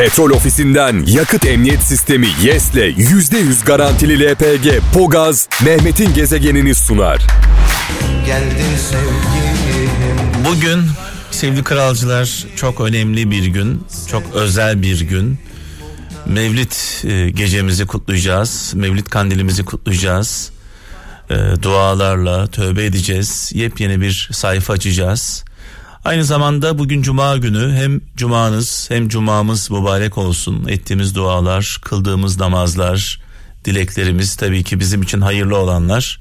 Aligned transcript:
Petrol 0.00 0.30
ofisinden 0.30 1.04
yakıt 1.06 1.46
emniyet 1.46 1.82
sistemi 1.82 2.28
YES'le 2.42 2.74
%100 2.74 3.64
garantili 3.64 4.30
LPG 4.30 4.82
Pogaz 4.94 5.48
Mehmet'in 5.64 6.14
gezegenini 6.14 6.74
sunar. 6.74 7.26
Geldin 8.26 8.76
sevgilim 8.90 9.90
Bugün 10.44 10.80
sevgili 11.30 11.64
kralcılar 11.64 12.44
çok 12.56 12.80
önemli 12.80 13.30
bir 13.30 13.46
gün, 13.46 13.84
çok 14.10 14.22
özel 14.34 14.82
bir 14.82 15.00
gün. 15.00 15.38
Mevlid 16.26 16.72
e, 17.04 17.30
gecemizi 17.30 17.86
kutlayacağız, 17.86 18.72
Mevlid 18.76 19.06
kandilimizi 19.06 19.64
kutlayacağız. 19.64 20.50
E, 21.30 21.34
dualarla 21.62 22.46
tövbe 22.46 22.84
edeceğiz, 22.84 23.50
yepyeni 23.54 24.00
bir 24.00 24.28
sayfa 24.32 24.72
açacağız. 24.72 25.44
Aynı 26.04 26.24
zamanda 26.24 26.78
bugün 26.78 27.02
cuma 27.02 27.36
günü 27.36 27.72
hem 27.74 28.00
cumanız 28.16 28.86
hem 28.90 29.08
cumamız 29.08 29.70
mübarek 29.70 30.18
olsun. 30.18 30.68
Ettiğimiz 30.68 31.14
dualar, 31.14 31.78
kıldığımız 31.82 32.40
namazlar, 32.40 33.20
dileklerimiz 33.64 34.36
tabii 34.36 34.64
ki 34.64 34.80
bizim 34.80 35.02
için 35.02 35.20
hayırlı 35.20 35.56
olanlar. 35.56 36.20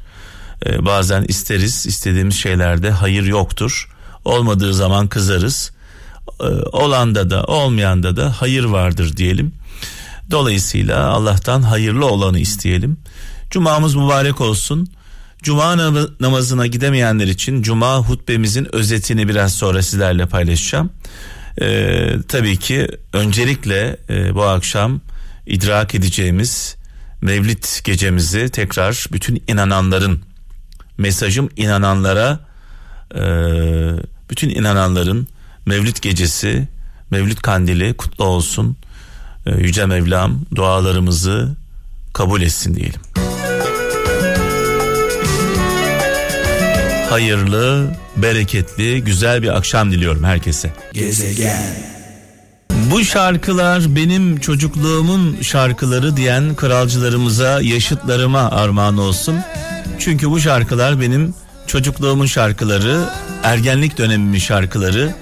Ee, 0.66 0.86
bazen 0.86 1.24
isteriz, 1.24 1.86
istediğimiz 1.86 2.36
şeylerde 2.36 2.92
hayır 2.92 3.24
yoktur. 3.24 3.90
Olmadığı 4.26 4.74
zaman 4.74 5.08
kızarız. 5.08 5.72
Ee, 6.42 6.44
olanda 6.72 7.30
da 7.30 7.44
olmayanda 7.44 8.18
da 8.18 8.42
hayır 8.42 8.64
vardır 8.64 9.18
diyelim. 9.18 9.54
Dolayısıyla 10.32 11.08
Allah'tan 11.08 11.62
hayırlı 11.62 12.06
olanı 12.06 12.40
isteyelim. 12.40 12.98
Cumamız 13.52 13.96
mübarek 13.96 14.42
olsun. 14.42 14.90
Cuma 15.44 15.74
nam- 15.74 16.10
namazına 16.20 16.68
gidemeyenler 16.68 17.28
için 17.28 17.62
Cuma 17.62 17.98
hutbemizin 17.98 18.76
özetini 18.76 19.28
biraz 19.28 19.54
sonra 19.54 19.82
sizlerle 19.82 20.26
paylaşacağım. 20.26 20.90
Ee, 21.62 22.16
tabii 22.28 22.58
ki 22.58 22.88
öncelikle 23.14 23.98
e, 24.10 24.36
bu 24.36 24.44
akşam 24.44 25.02
idrak 25.46 25.96
edeceğimiz 25.96 26.76
Mevlid 27.22 27.64
gecemizi 27.84 28.50
tekrar 28.50 29.06
bütün 29.12 29.44
inananların 29.48 30.22
mesajım 30.98 31.50
inananlara 31.58 32.40
e, 33.16 33.22
bütün 34.30 34.50
inananların 34.50 35.28
Mevlid 35.66 35.98
gecesi 36.02 36.68
Mevlid 37.12 37.38
kandili 37.38 37.94
kutlu 37.94 38.24
olsun. 38.26 38.78
E, 39.46 39.52
Yüce 39.52 39.86
Mevlam 39.86 40.46
dualarımızı 40.56 41.56
kabul 42.14 42.42
etsin 42.42 42.76
diyelim. 42.76 43.02
Hayırlı, 47.10 47.88
bereketli, 48.18 49.04
güzel 49.04 49.44
bir 49.44 49.58
akşam 49.58 49.92
diliyorum 49.92 50.24
herkese. 50.24 50.74
Bu 52.92 53.04
şarkılar 53.04 53.96
benim 53.96 54.40
çocukluğumun 54.40 55.42
şarkıları 55.42 56.18
diyen 56.18 56.56
kralcılarımıza, 56.56 57.62
yaşıtlarıma 57.62 58.52
armağan 58.52 58.98
olsun. 58.98 59.36
Çünkü 60.00 60.30
bu 60.30 60.40
şarkılar 60.40 61.02
benim 61.02 61.34
çocukluğumun 61.68 62.26
şarkıları, 62.26 63.00
ergenlik 63.44 63.98
dönemimin 63.98 64.40
şarkıları. 64.40 65.16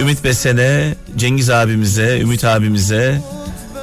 Ümit 0.00 0.24
Besen'e, 0.24 0.94
Cengiz 1.16 1.50
abimize, 1.50 2.20
Ümit 2.20 2.44
abimize, 2.44 3.20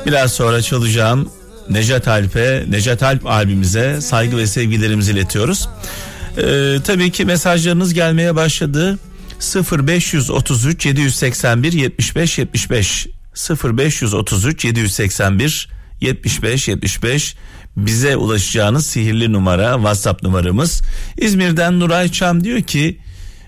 biraz 0.05 0.33
sonra 0.33 0.61
çalacağım 0.61 1.29
Necat 1.69 2.07
Alp'e, 2.07 2.65
Necat 2.69 3.03
Alp 3.03 3.21
abimize 3.25 4.01
saygı 4.01 4.37
ve 4.37 4.47
sevgilerimizi 4.47 5.11
iletiyoruz. 5.11 5.69
Ee, 6.37 6.77
tabii 6.83 7.11
ki 7.11 7.25
mesajlarınız 7.25 7.93
gelmeye 7.93 8.35
başladı. 8.35 8.99
0533 9.87 10.85
781 10.85 11.73
75 11.73 12.37
75 12.37 13.07
0533 13.63 14.65
781 14.65 15.69
75 16.01 16.67
75 16.67 17.35
bize 17.77 18.15
ulaşacağınız 18.15 18.85
sihirli 18.85 19.33
numara 19.33 19.73
WhatsApp 19.73 20.23
numaramız. 20.23 20.81
İzmir'den 21.17 21.79
Nuray 21.79 22.11
Çam 22.11 22.43
diyor 22.43 22.61
ki 22.61 22.99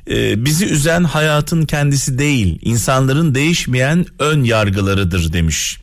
e, 0.09 0.45
bizi 0.45 0.65
üzen 0.65 1.03
hayatın 1.03 1.65
kendisi 1.65 2.17
değil 2.17 2.59
insanların 2.61 3.35
değişmeyen 3.35 4.05
ön 4.19 4.43
yargılarıdır 4.43 5.33
demiş. 5.33 5.79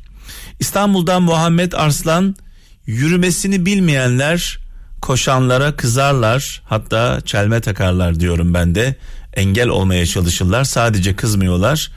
İstanbul'dan 0.60 1.22
Muhammed 1.22 1.72
Arslan 1.72 2.36
yürümesini 2.86 3.66
bilmeyenler 3.66 4.58
koşanlara 5.00 5.77
kızarlar 5.77 6.62
hatta 6.65 7.21
çelme 7.25 7.61
takarlar 7.61 8.21
diyorum 8.21 8.55
ben 8.55 8.75
de 8.75 8.94
engel 9.34 9.69
olmaya 9.69 10.06
çalışırlar 10.06 10.65
sadece 10.65 11.16
kızmıyorlar 11.16 11.91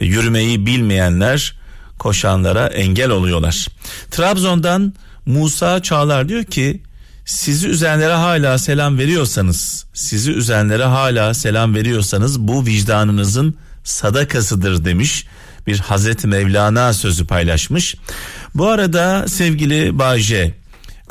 yürümeyi 0.00 0.66
bilmeyenler 0.66 1.54
koşanlara 1.98 2.66
engel 2.66 3.10
oluyorlar. 3.10 3.66
Trabzon'dan 4.10 4.94
Musa 5.26 5.82
Çağlar 5.82 6.28
diyor 6.28 6.44
ki 6.44 6.82
sizi 7.24 7.68
üzenlere 7.68 8.12
hala 8.12 8.58
selam 8.58 8.98
veriyorsanız 8.98 9.84
sizi 9.94 10.30
üzenlere 10.30 10.84
hala 10.84 11.34
selam 11.34 11.74
veriyorsanız 11.74 12.40
bu 12.40 12.66
vicdanınızın 12.66 13.56
sadakasıdır 13.84 14.84
demiş 14.84 15.26
bir 15.66 15.78
Hazreti 15.78 16.26
Mevlana 16.26 16.92
sözü 16.92 17.26
paylaşmış. 17.26 17.94
Bu 18.54 18.68
arada 18.68 19.28
sevgili 19.28 19.98
Bağcay 19.98 20.52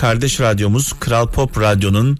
kardeş 0.01 0.39
radyomuz 0.39 0.93
Kral 0.99 1.27
Pop 1.27 1.59
Radyo'nun 1.59 2.19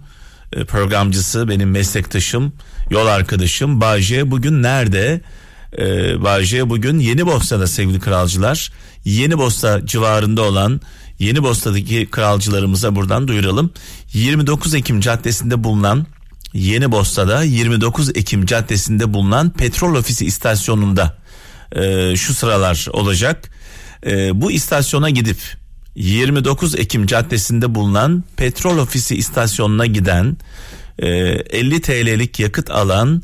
e, 0.52 0.64
programcısı 0.64 1.48
benim 1.48 1.70
meslektaşım 1.70 2.52
yol 2.90 3.06
arkadaşım 3.06 3.80
Bağcay 3.80 4.30
bugün 4.30 4.62
nerede? 4.62 5.20
Ee, 5.78 6.22
Bağcay 6.22 6.70
bugün 6.70 6.98
Yeni 6.98 7.26
Bosna'da 7.26 7.66
sevgili 7.66 8.00
kralcılar 8.00 8.72
Yeni 9.04 9.38
Bosna 9.38 9.86
civarında 9.86 10.42
olan 10.42 10.80
Yeni 11.18 11.42
Bosna'daki 11.42 12.08
kralcılarımıza 12.10 12.94
buradan 12.96 13.28
duyuralım 13.28 13.70
29 14.12 14.74
Ekim 14.74 15.00
caddesinde 15.00 15.64
bulunan 15.64 16.06
Yeni 16.52 16.92
Bosna'da 16.92 17.42
29 17.42 18.16
Ekim 18.16 18.46
caddesinde 18.46 19.14
bulunan 19.14 19.50
petrol 19.50 19.94
ofisi 19.94 20.26
istasyonunda 20.26 21.18
e, 21.76 22.16
şu 22.16 22.34
sıralar 22.34 22.86
olacak. 22.92 23.50
E, 24.06 24.40
bu 24.40 24.52
istasyona 24.52 25.10
gidip 25.10 25.61
29 25.94 26.74
Ekim 26.74 27.06
caddesinde 27.06 27.74
bulunan 27.74 28.24
petrol 28.36 28.78
ofisi 28.78 29.16
istasyonuna 29.16 29.86
giden 29.86 30.36
e, 30.98 31.08
50 31.08 31.80
TL'lik 31.80 32.40
yakıt 32.40 32.70
alan 32.70 33.22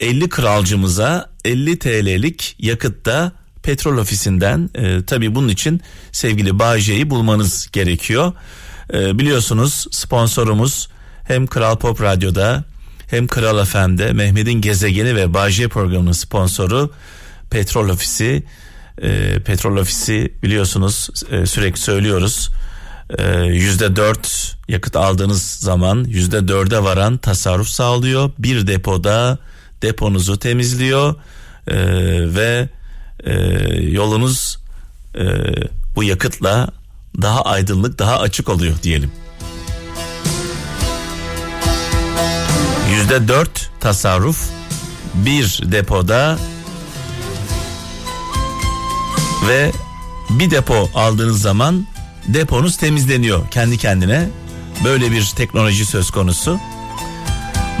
50 0.00 0.28
kralcımıza 0.28 1.30
50 1.44 1.78
TL'lik 1.78 2.56
yakıtta 2.58 3.32
petrol 3.62 3.98
ofisinden 3.98 4.70
e, 4.74 5.04
tabii 5.04 5.34
bunun 5.34 5.48
için 5.48 5.80
sevgili 6.12 6.58
Bağcay'ı 6.58 7.10
bulmanız 7.10 7.68
gerekiyor. 7.72 8.32
E, 8.94 9.18
biliyorsunuz 9.18 9.86
sponsorumuz 9.90 10.88
hem 11.24 11.46
Kral 11.46 11.76
Pop 11.76 12.02
Radyo'da 12.02 12.64
hem 13.10 13.26
Kral 13.26 13.64
FM'de 13.64 14.12
Mehmet'in 14.12 14.60
Gezegeni 14.60 15.16
ve 15.16 15.34
Bağcay 15.34 15.68
programının 15.68 16.12
sponsoru 16.12 16.90
petrol 17.50 17.88
ofisi. 17.88 18.44
E, 19.02 19.40
petrol 19.40 19.76
ofisi 19.76 20.34
biliyorsunuz 20.42 21.08
e, 21.30 21.46
sürekli 21.46 21.80
söylüyoruz 21.80 22.50
yüzde 23.46 23.96
dört 23.96 24.56
yakıt 24.68 24.96
aldığınız 24.96 25.42
zaman 25.42 26.04
yüzde 26.08 26.48
dörde 26.48 26.82
varan 26.82 27.16
tasarruf 27.16 27.68
sağlıyor. 27.68 28.30
Bir 28.38 28.66
depoda 28.66 29.38
deponuzu 29.82 30.38
temizliyor 30.38 31.14
e, 31.66 31.76
ve 32.34 32.68
e, 33.24 33.32
yolunuz 33.82 34.58
e, 35.14 35.24
bu 35.96 36.04
yakıtla 36.04 36.68
daha 37.22 37.42
aydınlık 37.42 37.98
daha 37.98 38.20
açık 38.20 38.48
oluyor 38.48 38.74
diyelim. 38.82 39.12
Yüzde 42.90 43.28
dört 43.28 43.70
tasarruf 43.80 44.50
bir 45.14 45.60
depoda 45.64 46.38
ve 49.48 49.72
bir 50.30 50.50
depo 50.50 50.90
aldığınız 50.94 51.42
zaman 51.42 51.86
deponuz 52.28 52.76
temizleniyor 52.76 53.50
kendi 53.50 53.78
kendine. 53.78 54.28
Böyle 54.84 55.10
bir 55.10 55.32
teknoloji 55.36 55.86
söz 55.86 56.10
konusu. 56.10 56.58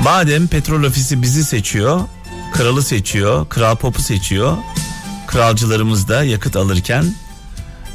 Madem 0.02 0.46
petrol 0.46 0.82
ofisi 0.84 1.22
bizi 1.22 1.44
seçiyor, 1.44 2.00
kralı 2.52 2.82
seçiyor, 2.82 3.48
kral 3.48 3.76
popu 3.76 4.02
seçiyor. 4.02 4.56
Kralcılarımız 5.26 6.08
da 6.08 6.24
yakıt 6.24 6.56
alırken 6.56 7.14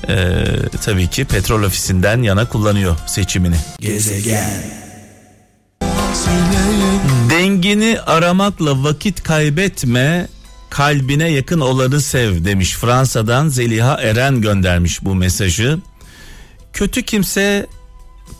eee, 0.10 0.46
tabii 0.86 1.08
ki 1.08 1.26
petrol 1.26 1.64
ofisinden 1.64 2.22
yana 2.22 2.46
kullanıyor 2.50 2.98
seçimini. 3.08 3.56
Dengini 7.30 8.00
aramakla 8.06 8.84
vakit 8.84 9.24
kaybetme, 9.24 10.28
kalbine 10.70 11.32
yakın 11.32 11.60
olanı 11.60 12.02
sev 12.02 12.46
demiş. 12.46 12.76
Fransa'dan 12.76 13.48
Zeliha 13.48 14.02
Eren 14.02 14.42
göndermiş 14.42 15.04
bu 15.06 15.16
mesajı. 15.16 15.80
Kötü 16.74 17.04
kimse 17.04 17.68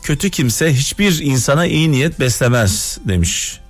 kötü 0.02 0.30
kimse 0.30 0.74
hiçbir 0.74 1.18
insana 1.18 1.66
iyi 1.66 1.92
niyet 1.92 2.20
beslemez 2.20 2.98
demiş. 3.08 3.60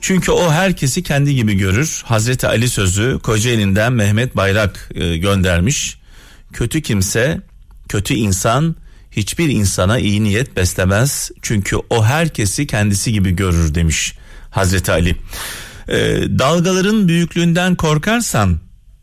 Çünkü 0.00 0.32
o 0.32 0.52
herkesi 0.52 1.02
kendi 1.02 1.34
gibi 1.34 1.54
görür. 1.54 2.02
Hazreti 2.04 2.46
Ali 2.46 2.68
sözü 2.68 3.18
Kocaeli'nden 3.22 3.92
Mehmet 3.92 4.36
Bayrak 4.36 4.90
e, 4.94 5.16
göndermiş. 5.16 5.98
kötü 6.52 6.82
kimse, 6.82 7.40
kötü 7.88 8.14
insan 8.14 8.76
hiçbir 9.10 9.48
insana 9.48 9.98
iyi 9.98 10.24
niyet 10.24 10.56
beslemez. 10.56 11.30
Çünkü 11.42 11.76
o 11.90 12.04
herkesi 12.04 12.66
kendisi 12.66 13.12
gibi 13.12 13.30
görür 13.30 13.74
demiş 13.74 14.14
Hazreti 14.50 14.92
Ali. 14.92 15.16
Ee, 15.88 16.22
dalgaların 16.38 17.08
büyüklüğünden 17.08 17.74
korkarsan 17.74 18.58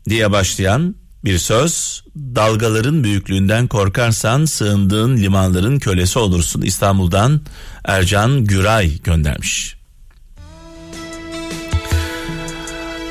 diye 0.08 0.30
başlayan 0.30 0.94
bir 1.24 1.38
söz 1.38 2.04
dalgaların 2.16 3.04
büyüklüğünden 3.04 3.66
korkarsan 3.66 4.44
sığındığın 4.44 5.16
limanların 5.16 5.78
kölesi 5.78 6.18
olursun 6.18 6.62
İstanbul'dan 6.62 7.40
Ercan 7.84 8.44
Güray 8.44 8.98
göndermiş. 8.98 9.76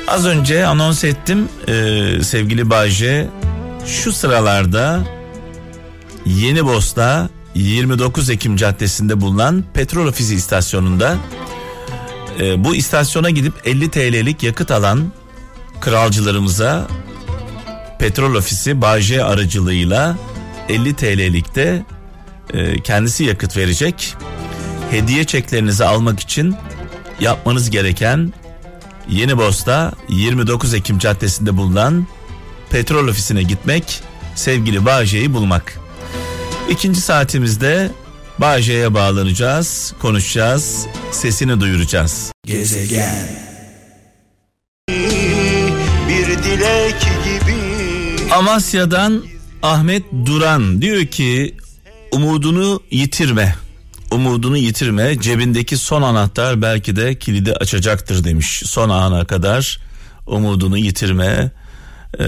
Az 0.08 0.26
önce 0.26 0.66
anons 0.66 1.04
ettim 1.04 1.48
ee, 1.68 2.18
sevgili 2.22 2.70
Bayce 2.70 3.28
şu 3.86 4.12
sıralarda 4.12 5.00
Yeni 6.26 6.64
Bosna 6.64 7.28
29 7.54 8.30
Ekim 8.30 8.56
Caddesi'nde 8.56 9.20
bulunan 9.20 9.64
petrol 9.74 10.06
ofisi 10.06 10.34
istasyonunda 10.34 11.16
e, 12.40 12.64
bu 12.64 12.74
istasyona 12.74 13.30
gidip 13.30 13.52
50 13.64 13.90
TL'lik 13.90 14.42
yakıt 14.42 14.70
alan 14.70 15.12
kralcılarımıza 15.80 16.88
petrol 17.98 18.34
ofisi 18.34 18.80
Bağcay 18.80 19.22
aracılığıyla 19.22 20.16
50 20.68 20.96
TL'likte 20.96 21.82
e, 22.54 22.80
kendisi 22.82 23.24
yakıt 23.24 23.56
verecek. 23.56 24.14
Hediye 24.90 25.24
çeklerinizi 25.24 25.84
almak 25.84 26.20
için 26.20 26.54
yapmanız 27.20 27.70
gereken 27.70 28.32
Yeni 29.08 29.38
Bosna 29.38 29.92
29 30.08 30.74
Ekim 30.74 30.98
Caddesi'nde 30.98 31.56
bulunan 31.56 32.06
petrol 32.70 33.08
ofisine 33.08 33.42
gitmek, 33.42 34.02
sevgili 34.34 34.84
Bağcay'ı 34.84 35.34
bulmak. 35.34 35.78
İkinci 36.70 37.00
saatimizde 37.00 37.90
Bağcay'a 38.38 38.94
bağlanacağız, 38.94 39.94
konuşacağız, 40.02 40.86
sesini 41.10 41.60
duyuracağız. 41.60 42.32
Gezegen 42.46 43.28
Bir 46.08 46.26
dilek 46.26 47.00
gibi 47.00 48.32
Amasya'dan 48.34 49.24
Ahmet 49.62 50.02
Duran 50.26 50.82
diyor 50.82 51.06
ki 51.06 51.56
umudunu 52.12 52.82
yitirme. 52.90 53.54
Umudunu 54.10 54.56
yitirme. 54.56 55.20
Cebindeki 55.20 55.76
son 55.76 56.02
anahtar 56.02 56.62
belki 56.62 56.96
de 56.96 57.18
kilidi 57.18 57.52
açacaktır 57.52 58.24
demiş. 58.24 58.62
Son 58.66 58.88
ana 58.88 59.24
kadar 59.24 59.78
umudunu 60.26 60.78
yitirme 60.78 61.50
e, 62.18 62.24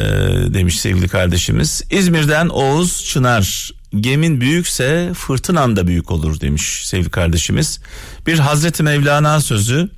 demiş 0.54 0.80
sevgili 0.80 1.08
kardeşimiz. 1.08 1.82
İzmir'den 1.90 2.48
Oğuz 2.48 3.04
Çınar. 3.04 3.70
Gemin 4.00 4.40
büyükse 4.40 5.12
fırtınan 5.14 5.76
da 5.76 5.86
büyük 5.86 6.10
olur 6.10 6.40
demiş 6.40 6.86
sevgili 6.86 7.10
kardeşimiz. 7.10 7.80
Bir 8.26 8.38
Hazreti 8.38 8.82
Mevlana 8.82 9.40
sözü 9.40 9.90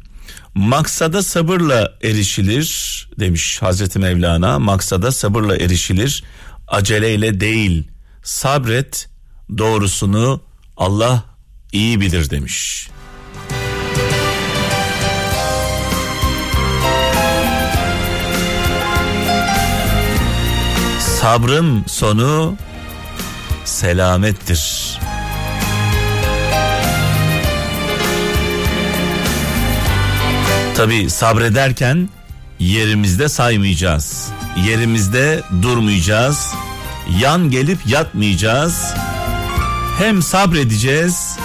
maksada 0.54 1.22
sabırla 1.22 1.93
erişilir 2.02 3.08
demiş 3.20 3.62
Hazreti 3.62 3.98
Mevlana. 3.98 4.58
Maksada 4.58 5.12
sabırla 5.12 5.56
erişilir 5.56 6.25
aceleyle 6.69 7.40
değil 7.40 7.90
sabret 8.22 9.08
doğrusunu 9.58 10.40
Allah 10.76 11.25
iyi 11.72 12.00
bilir 12.00 12.31
demiş. 12.31 12.88
Sabrın 21.00 21.84
sonu 21.87 22.56
selamettir. 23.68 24.98
Tabi 30.76 31.10
sabrederken 31.10 32.08
yerimizde 32.58 33.28
saymayacağız. 33.28 34.28
Yerimizde 34.66 35.42
durmayacağız. 35.62 36.54
Yan 37.20 37.50
gelip 37.50 37.78
yatmayacağız. 37.86 38.94
Hem 39.98 40.22
sabredeceğiz 40.22 41.36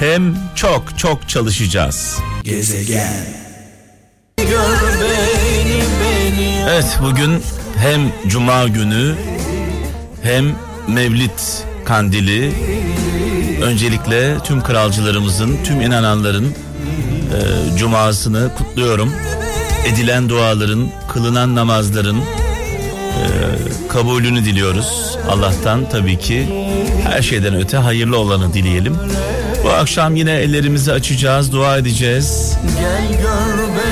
hem 0.00 0.36
çok 0.54 0.98
çok 0.98 1.28
çalışacağız. 1.28 2.18
Gezegen 2.42 3.42
Evet 6.68 6.98
bugün 7.02 7.42
hem 7.78 8.00
cuma 8.28 8.68
günü 8.68 9.14
hem 10.22 10.44
Mevlid 10.88 11.38
kandili. 11.84 12.52
Öncelikle 13.62 14.38
tüm 14.44 14.62
kralcılarımızın, 14.62 15.58
tüm 15.64 15.80
inananların 15.80 16.44
e, 16.46 17.76
cumasını 17.76 18.50
kutluyorum. 18.58 19.12
Edilen 19.86 20.28
duaların, 20.28 20.88
kılınan 21.12 21.54
namazların 21.56 22.18
e, 22.18 22.24
kabulünü 23.88 24.44
diliyoruz. 24.44 25.18
Allah'tan 25.30 25.90
tabii 25.90 26.18
ki 26.18 26.48
her 27.04 27.22
şeyden 27.22 27.54
öte 27.54 27.76
hayırlı 27.76 28.18
olanı 28.18 28.54
dileyelim. 28.54 28.96
Bu 29.64 29.70
akşam 29.70 30.16
yine 30.16 30.32
ellerimizi 30.32 30.92
açacağız, 30.92 31.52
dua 31.52 31.76
edeceğiz. 31.76 32.56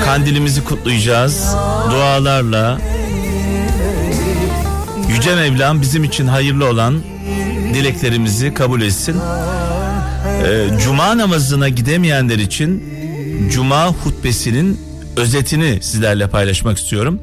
Kandilimizi 0.05 0.63
kutlayacağız. 0.63 1.55
Dualarla 1.91 2.77
Yüce 5.11 5.35
Mevlam 5.35 5.81
bizim 5.81 6.03
için 6.03 6.27
hayırlı 6.27 6.69
olan 6.69 7.01
dileklerimizi 7.73 8.53
kabul 8.53 8.81
etsin. 8.81 9.15
Ee, 10.45 10.67
Cuma 10.83 11.17
namazına 11.17 11.69
gidemeyenler 11.69 12.39
için 12.39 12.83
Cuma 13.51 13.87
hutbesinin 13.87 14.79
özetini 15.17 15.79
sizlerle 15.81 16.27
paylaşmak 16.27 16.77
istiyorum. 16.77 17.19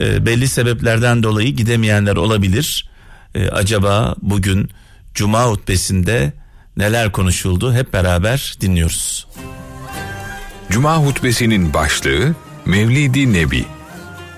Ee, 0.00 0.26
belli 0.26 0.48
sebeplerden 0.48 1.22
dolayı 1.22 1.48
gidemeyenler 1.56 2.16
olabilir. 2.16 2.88
Ee, 3.34 3.48
acaba 3.48 4.14
bugün 4.22 4.70
Cuma 5.14 5.44
hutbesinde 5.44 6.32
neler 6.76 7.12
konuşuldu 7.12 7.74
hep 7.74 7.92
beraber 7.92 8.54
dinliyoruz. 8.60 9.26
Cuma 10.70 10.96
hutbesinin 10.96 11.74
başlığı 11.74 12.34
Mevlidi 12.66 13.32
Nebi. 13.32 13.64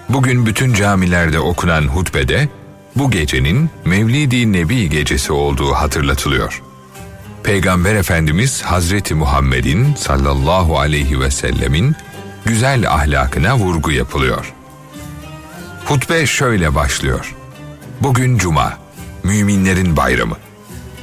Bugün 0.09 0.47
bütün 0.47 0.75
camilerde 0.75 1.39
okunan 1.39 1.83
hutbede 1.83 2.49
bu 2.97 3.11
gecenin 3.11 3.71
Mevlidi 3.85 4.53
Nebi 4.53 4.91
gecesi 4.91 5.33
olduğu 5.33 5.73
hatırlatılıyor. 5.73 6.63
Peygamber 7.43 7.95
Efendimiz 7.95 8.63
Hazreti 8.63 9.15
Muhammed'in 9.15 9.95
sallallahu 9.95 10.79
aleyhi 10.79 11.21
ve 11.21 11.31
sellemin 11.31 11.97
güzel 12.45 12.91
ahlakına 12.91 13.57
vurgu 13.57 13.91
yapılıyor. 13.91 14.53
Hutbe 15.85 16.27
şöyle 16.27 16.75
başlıyor. 16.75 17.35
Bugün 18.01 18.39
cuma, 18.39 18.79
müminlerin 19.23 19.97
bayramı. 19.97 20.37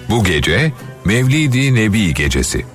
Bu 0.09 0.23
gece 0.23 0.71
Mevlidi 1.05 1.75
Nebi 1.75 2.13
gecesi. 2.13 2.65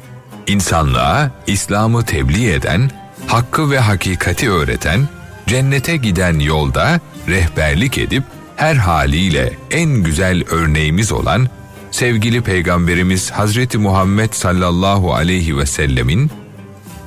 İnsanlığa 0.47 1.31
İslam'ı 1.47 2.05
tebliğ 2.05 2.53
eden, 2.53 2.91
hakkı 3.27 3.71
ve 3.71 3.79
hakikati 3.79 4.51
öğreten, 4.51 5.09
cennete 5.47 5.97
giden 5.97 6.39
yolda 6.39 7.01
rehberlik 7.29 7.99
edip 7.99 8.23
her 8.59 8.75
haliyle 8.75 9.53
en 9.71 9.91
güzel 9.91 10.45
örneğimiz 10.51 11.13
olan 11.13 11.49
sevgili 11.91 12.41
peygamberimiz 12.41 13.31
Hazreti 13.31 13.79
Muhammed 13.79 14.33
sallallahu 14.33 15.15
aleyhi 15.15 15.59
ve 15.59 15.67
sellemin 15.67 16.31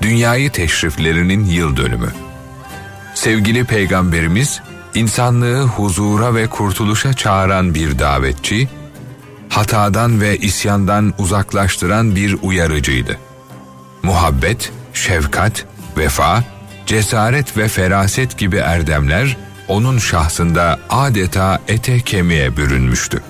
dünyayı 0.01 0.51
teşriflerinin 0.51 1.45
yıl 1.45 1.77
dönümü. 1.77 2.11
Sevgili 3.15 3.63
peygamberimiz 3.63 4.61
insanlığı 4.95 5.63
huzura 5.63 6.35
ve 6.35 6.47
kurtuluşa 6.47 7.13
çağıran 7.13 7.75
bir 7.75 7.99
davetçi, 7.99 8.67
hatadan 9.49 10.21
ve 10.21 10.37
isyandan 10.37 11.13
uzaklaştıran 11.17 12.15
bir 12.15 12.37
uyarıcıydı. 12.41 13.17
Muhabbet, 14.03 14.71
şefkat, 14.93 15.65
vefa, 15.97 16.43
cesaret 16.85 17.57
ve 17.57 17.67
feraset 17.67 18.37
gibi 18.37 18.57
erdemler 18.57 19.37
onun 19.71 19.97
şahsında 19.97 20.79
adeta 20.89 21.61
ete 21.67 21.99
kemiğe 21.99 22.57
bürünmüştü. 22.57 23.21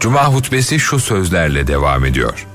Cuma 0.00 0.24
hutbesi 0.24 0.80
şu 0.80 0.98
sözlerle 0.98 1.66
devam 1.66 2.04
ediyor. 2.04 2.46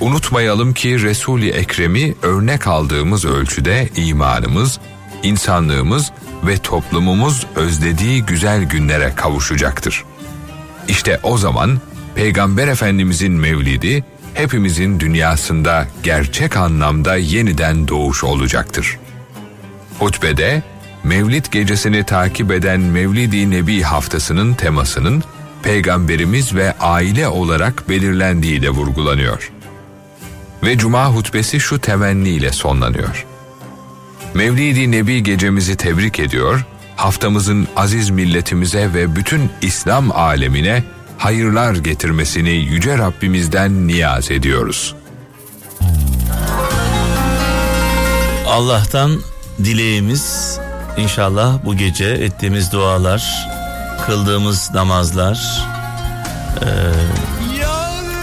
Unutmayalım 0.00 0.74
ki 0.74 1.02
Resul-i 1.02 1.50
Ekrem'i 1.50 2.14
örnek 2.22 2.66
aldığımız 2.66 3.24
ölçüde 3.24 3.88
imanımız, 3.96 4.80
insanlığımız 5.22 6.12
ve 6.46 6.58
toplumumuz 6.58 7.46
özlediği 7.56 8.22
güzel 8.22 8.62
günlere 8.62 9.12
kavuşacaktır. 9.16 10.04
İşte 10.88 11.20
o 11.22 11.38
zaman 11.38 11.80
Peygamber 12.14 12.68
Efendimizin 12.68 13.32
mevlidi 13.32 14.04
hepimizin 14.34 15.00
dünyasında 15.00 15.86
gerçek 16.02 16.56
anlamda 16.56 17.16
yeniden 17.16 17.88
doğuş 17.88 18.24
olacaktır. 18.24 18.98
Hutbede 19.98 20.62
Mevlid 21.04 21.44
gecesini 21.50 22.04
takip 22.04 22.50
eden 22.50 22.80
Mevlidi 22.80 23.50
Nebi 23.50 23.82
haftasının 23.82 24.54
temasının 24.54 25.22
peygamberimiz 25.62 26.54
ve 26.54 26.74
aile 26.80 27.28
olarak 27.28 27.88
belirlendiği 27.88 28.62
de 28.62 28.70
vurgulanıyor. 28.70 29.52
Ve 30.62 30.78
cuma 30.78 31.06
hutbesi 31.06 31.60
şu 31.60 31.78
temenniyle 31.78 32.52
sonlanıyor. 32.52 33.26
Mevlidi 34.34 34.90
Nebi 34.90 35.22
gecemizi 35.22 35.76
tebrik 35.76 36.20
ediyor, 36.20 36.64
haftamızın 36.96 37.68
aziz 37.76 38.10
milletimize 38.10 38.94
ve 38.94 39.16
bütün 39.16 39.50
İslam 39.62 40.12
alemine 40.12 40.84
hayırlar 41.18 41.74
getirmesini 41.74 42.50
yüce 42.50 42.98
Rabbimizden 42.98 43.86
niyaz 43.86 44.30
ediyoruz. 44.30 44.94
Allah'tan 48.46 49.20
dileğimiz 49.64 50.43
inşallah 50.98 51.58
bu 51.64 51.76
gece 51.76 52.04
ettiğimiz 52.04 52.72
dualar, 52.72 53.48
kıldığımız 54.06 54.70
namazlar 54.74 55.66
e, 56.60 56.68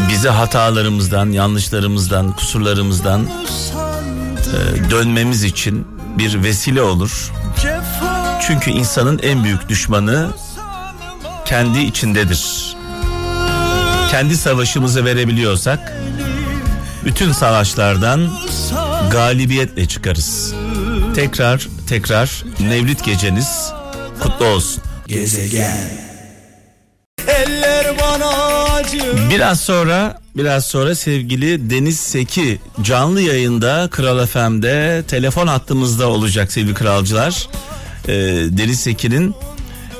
bize 0.09 0.29
hatalarımızdan, 0.29 1.31
yanlışlarımızdan, 1.31 2.31
kusurlarımızdan 2.31 3.27
e, 3.27 4.89
dönmemiz 4.91 5.43
için 5.43 5.87
bir 6.17 6.43
vesile 6.43 6.81
olur. 6.81 7.31
Çünkü 8.47 8.71
insanın 8.71 9.19
en 9.23 9.43
büyük 9.43 9.69
düşmanı 9.69 10.29
kendi 11.45 11.79
içindedir. 11.79 12.75
Kendi 14.11 14.37
savaşımızı 14.37 15.05
verebiliyorsak 15.05 15.93
bütün 17.05 17.31
savaşlardan 17.31 18.29
galibiyetle 19.11 19.87
çıkarız. 19.87 20.53
Tekrar 21.15 21.67
tekrar 21.87 22.43
Mevlid 22.59 22.99
geceniz 23.05 23.73
kutlu 24.19 24.45
olsun. 24.45 24.83
Gezegen. 25.07 25.77
Eller 27.27 27.95
bana 27.99 28.29
acı 28.73 29.29
Biraz 29.29 29.61
sonra 29.61 30.19
biraz 30.35 30.65
sonra 30.65 30.95
sevgili 30.95 31.69
Deniz 31.69 31.99
Seki 31.99 32.59
canlı 32.81 33.21
yayında 33.21 33.87
Kral 33.91 34.25
FM'de 34.25 35.03
telefon 35.07 35.47
hattımızda 35.47 36.07
olacak 36.09 36.51
sevgili 36.51 36.73
kralcılar. 36.73 37.47
Ee, 38.07 38.13
Deniz 38.49 38.79
Seki'nin 38.79 39.35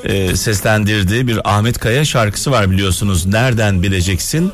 e, 0.04 0.36
seslendirdiği 0.36 1.26
bir 1.26 1.54
Ahmet 1.54 1.78
Kaya 1.78 2.04
şarkısı 2.04 2.50
var 2.50 2.70
biliyorsunuz. 2.70 3.26
Nereden 3.26 3.82
bileceksin? 3.82 4.52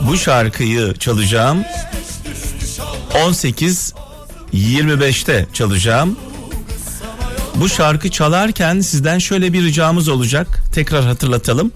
Bu 0.00 0.16
şarkıyı 0.16 0.94
çalacağım. 0.94 1.64
18 3.26 3.94
25'te 4.56 5.46
çalacağım. 5.52 6.16
Bu 7.54 7.68
şarkı 7.68 8.10
çalarken 8.10 8.80
sizden 8.80 9.18
şöyle 9.18 9.52
bir 9.52 9.62
ricamız 9.62 10.08
olacak. 10.08 10.62
Tekrar 10.74 11.04
hatırlatalım. 11.04 11.72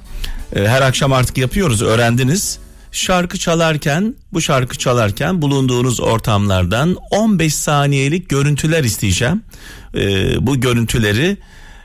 Ee, 0.57 0.69
Her 0.69 0.83
akşam 0.83 1.13
artık 1.13 1.39
yapıyoruz 1.39 1.83
öğrendiniz. 1.83 2.59
Şarkı 2.93 3.39
çalarken 3.39 4.15
bu 4.33 4.41
şarkı 4.41 4.79
çalarken 4.79 5.43
bulunduğunuz 5.43 6.01
ortamlardan 6.01 6.97
15 7.11 7.55
saniyelik 7.55 8.29
görüntüler 8.29 8.85
isteyeceğim. 8.85 9.43
Ee, 9.95 10.47
bu 10.47 10.61
görüntüleri 10.61 11.37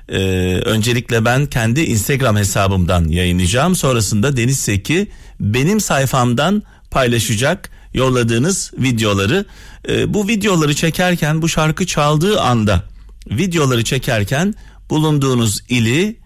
e, 0.10 0.18
öncelikle 0.66 1.26
ben 1.26 1.46
kendi 1.46 1.82
Instagram 1.82 2.38
hesabımdan 2.38 3.08
yayınlayacağım. 3.08 3.76
Sonrasında 3.76 4.38
Deniz 4.38 4.60
Seki 4.60 5.08
benim 5.40 5.80
sayfamdan 5.80 6.64
paylaşacak 6.92 7.70
yolladığınız 7.96 8.72
videoları. 8.78 9.46
Ee, 9.90 10.14
bu 10.14 10.28
videoları 10.28 10.76
çekerken 10.76 11.42
bu 11.42 11.50
şarkı 11.50 11.86
çaldığı 11.86 12.42
anda 12.42 12.84
videoları 13.30 13.84
çekerken 13.84 14.56
bulunduğunuz 14.90 15.64
ili 15.70 16.20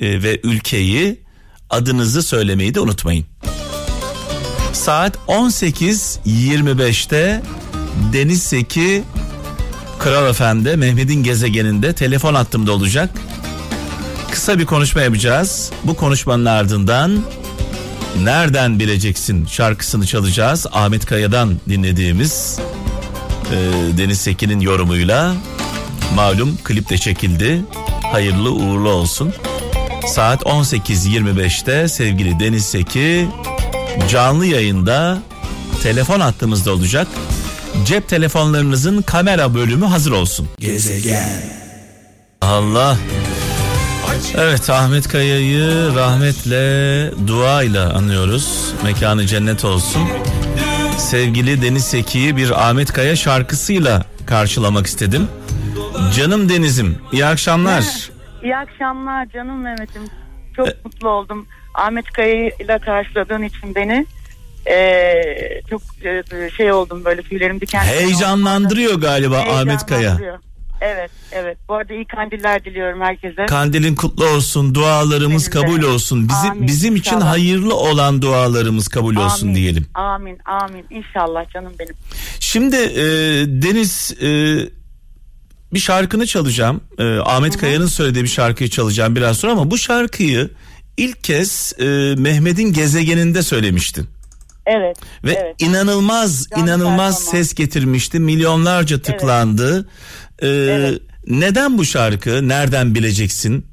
e, 0.00 0.22
ve 0.22 0.40
ülkeyi 0.42 1.20
adınızı 1.70 2.22
söylemeyi 2.22 2.74
de 2.74 2.80
unutmayın. 2.80 3.26
Saat 4.72 5.16
18.25'te 5.28 7.42
Deniz 8.12 8.42
Seki 8.42 9.02
Kral 9.98 10.30
Efendi 10.30 10.76
Mehmet'in 10.76 11.22
gezegeninde 11.22 11.92
telefon 11.92 12.34
hattımda 12.34 12.72
olacak. 12.72 13.10
Kısa 14.30 14.58
bir 14.58 14.66
konuşma 14.66 15.00
yapacağız. 15.00 15.70
Bu 15.84 15.96
konuşmanın 15.96 16.44
ardından 16.44 17.22
Nereden 18.22 18.78
Bileceksin 18.78 19.46
şarkısını 19.46 20.06
çalacağız. 20.06 20.66
Ahmet 20.72 21.06
Kaya'dan 21.06 21.54
dinlediğimiz 21.68 22.58
e, 23.52 23.56
Deniz 23.98 24.20
Seki'nin 24.20 24.60
yorumuyla 24.60 25.34
malum 26.14 26.58
klip 26.64 26.88
de 26.90 26.98
çekildi. 26.98 27.62
Hayırlı 28.12 28.52
uğurlu 28.52 28.88
olsun. 28.88 29.32
Saat 30.06 30.42
18.25'te 30.42 31.88
sevgili 31.88 32.40
Deniz 32.40 32.64
Seki 32.64 33.28
canlı 34.10 34.46
yayında 34.46 35.18
telefon 35.82 36.20
hattımızda 36.20 36.72
olacak. 36.72 37.08
Cep 37.86 38.08
telefonlarınızın 38.08 39.02
kamera 39.02 39.54
bölümü 39.54 39.86
hazır 39.86 40.12
olsun. 40.12 40.48
Gezegen. 40.58 41.42
Allah. 42.40 42.96
Evet 44.38 44.70
Ahmet 44.70 45.08
Kaya'yı 45.08 45.94
rahmetle 45.96 47.10
duayla 47.26 47.92
anıyoruz. 47.94 48.74
Mekanı 48.84 49.26
cennet 49.26 49.64
olsun. 49.64 50.02
Sevgili 50.98 51.62
Deniz 51.62 51.84
Seki'yi 51.84 52.36
bir 52.36 52.68
Ahmet 52.68 52.92
Kaya 52.92 53.16
şarkısıyla 53.16 54.04
karşılamak 54.26 54.86
istedim. 54.86 55.28
Canım 56.16 56.48
Deniz'im 56.48 56.98
iyi 57.12 57.26
akşamlar. 57.26 57.84
İyi 58.42 58.56
akşamlar 58.56 59.26
canım 59.26 59.60
Mehmet'im. 59.62 60.02
Çok 60.56 60.84
mutlu 60.84 61.08
oldum. 61.08 61.46
Ahmet 61.74 62.12
Kaya 62.12 62.48
ile 62.48 62.78
karşıladığın 62.78 63.42
için 63.42 63.74
beni. 63.74 64.06
Ee, 64.70 65.60
çok 65.70 65.82
e, 66.04 66.50
şey 66.56 66.72
oldum 66.72 67.04
böyle 67.04 67.22
tüylerim 67.22 67.60
diken. 67.60 67.78
oldu. 67.84 67.88
Heyecanlandırıyor 67.88 69.00
galiba 69.00 69.38
Ahmet 69.38 69.86
Kaya. 69.86 70.18
Evet 70.80 71.10
evet. 71.32 71.58
Bu 71.68 71.74
arada 71.74 71.94
iyi 71.94 72.04
kandiller 72.04 72.64
diliyorum 72.64 73.00
herkese. 73.00 73.46
Kandilin 73.46 73.94
kutlu 73.94 74.24
olsun, 74.24 74.74
dualarımız 74.74 75.52
Benim 75.52 75.62
de. 75.62 75.66
kabul 75.66 75.82
olsun. 75.82 76.28
Bizim 76.28 76.50
Amin, 76.50 76.66
bizim 76.66 76.96
için 76.96 77.16
inşallah. 77.16 77.30
hayırlı 77.30 77.74
olan 77.74 78.22
dualarımız 78.22 78.88
kabul 78.88 79.16
olsun 79.16 79.46
Amin, 79.46 79.54
diyelim. 79.54 79.86
Amin 79.94 80.38
amin 80.44 80.84
İnşallah 80.90 81.52
canım 81.52 81.72
benim. 81.78 81.94
Şimdi 82.40 82.76
e, 82.76 83.04
Deniz 83.62 84.14
e, 84.22 84.28
bir 85.74 85.78
şarkını 85.78 86.26
çalacağım. 86.26 86.80
E, 86.98 87.18
Ahmet 87.18 87.56
Kaya'nın 87.56 87.86
söylediği 87.86 88.24
bir 88.24 88.28
şarkıyı 88.28 88.70
çalacağım 88.70 89.16
biraz 89.16 89.38
sonra 89.38 89.52
ama 89.52 89.70
bu 89.70 89.78
şarkıyı 89.78 90.50
ilk 90.96 91.24
kez 91.24 91.74
e, 91.78 91.84
Mehmet'in 92.18 92.72
gezegeninde 92.72 93.42
söylemiştin. 93.42 94.08
Evet. 94.66 94.96
Ve 95.24 95.32
evet. 95.32 95.54
inanılmaz 95.58 96.46
Canlı 96.50 96.64
inanılmaz 96.64 97.24
ses 97.24 97.54
getirmişti. 97.54 98.20
Milyonlarca 98.20 99.02
tıklandı. 99.02 99.88
E, 100.42 100.46
Evet. 100.48 101.00
Neden 101.26 101.78
bu 101.78 101.84
şarkı? 101.84 102.48
Nereden 102.48 102.94
bileceksin? 102.94 103.66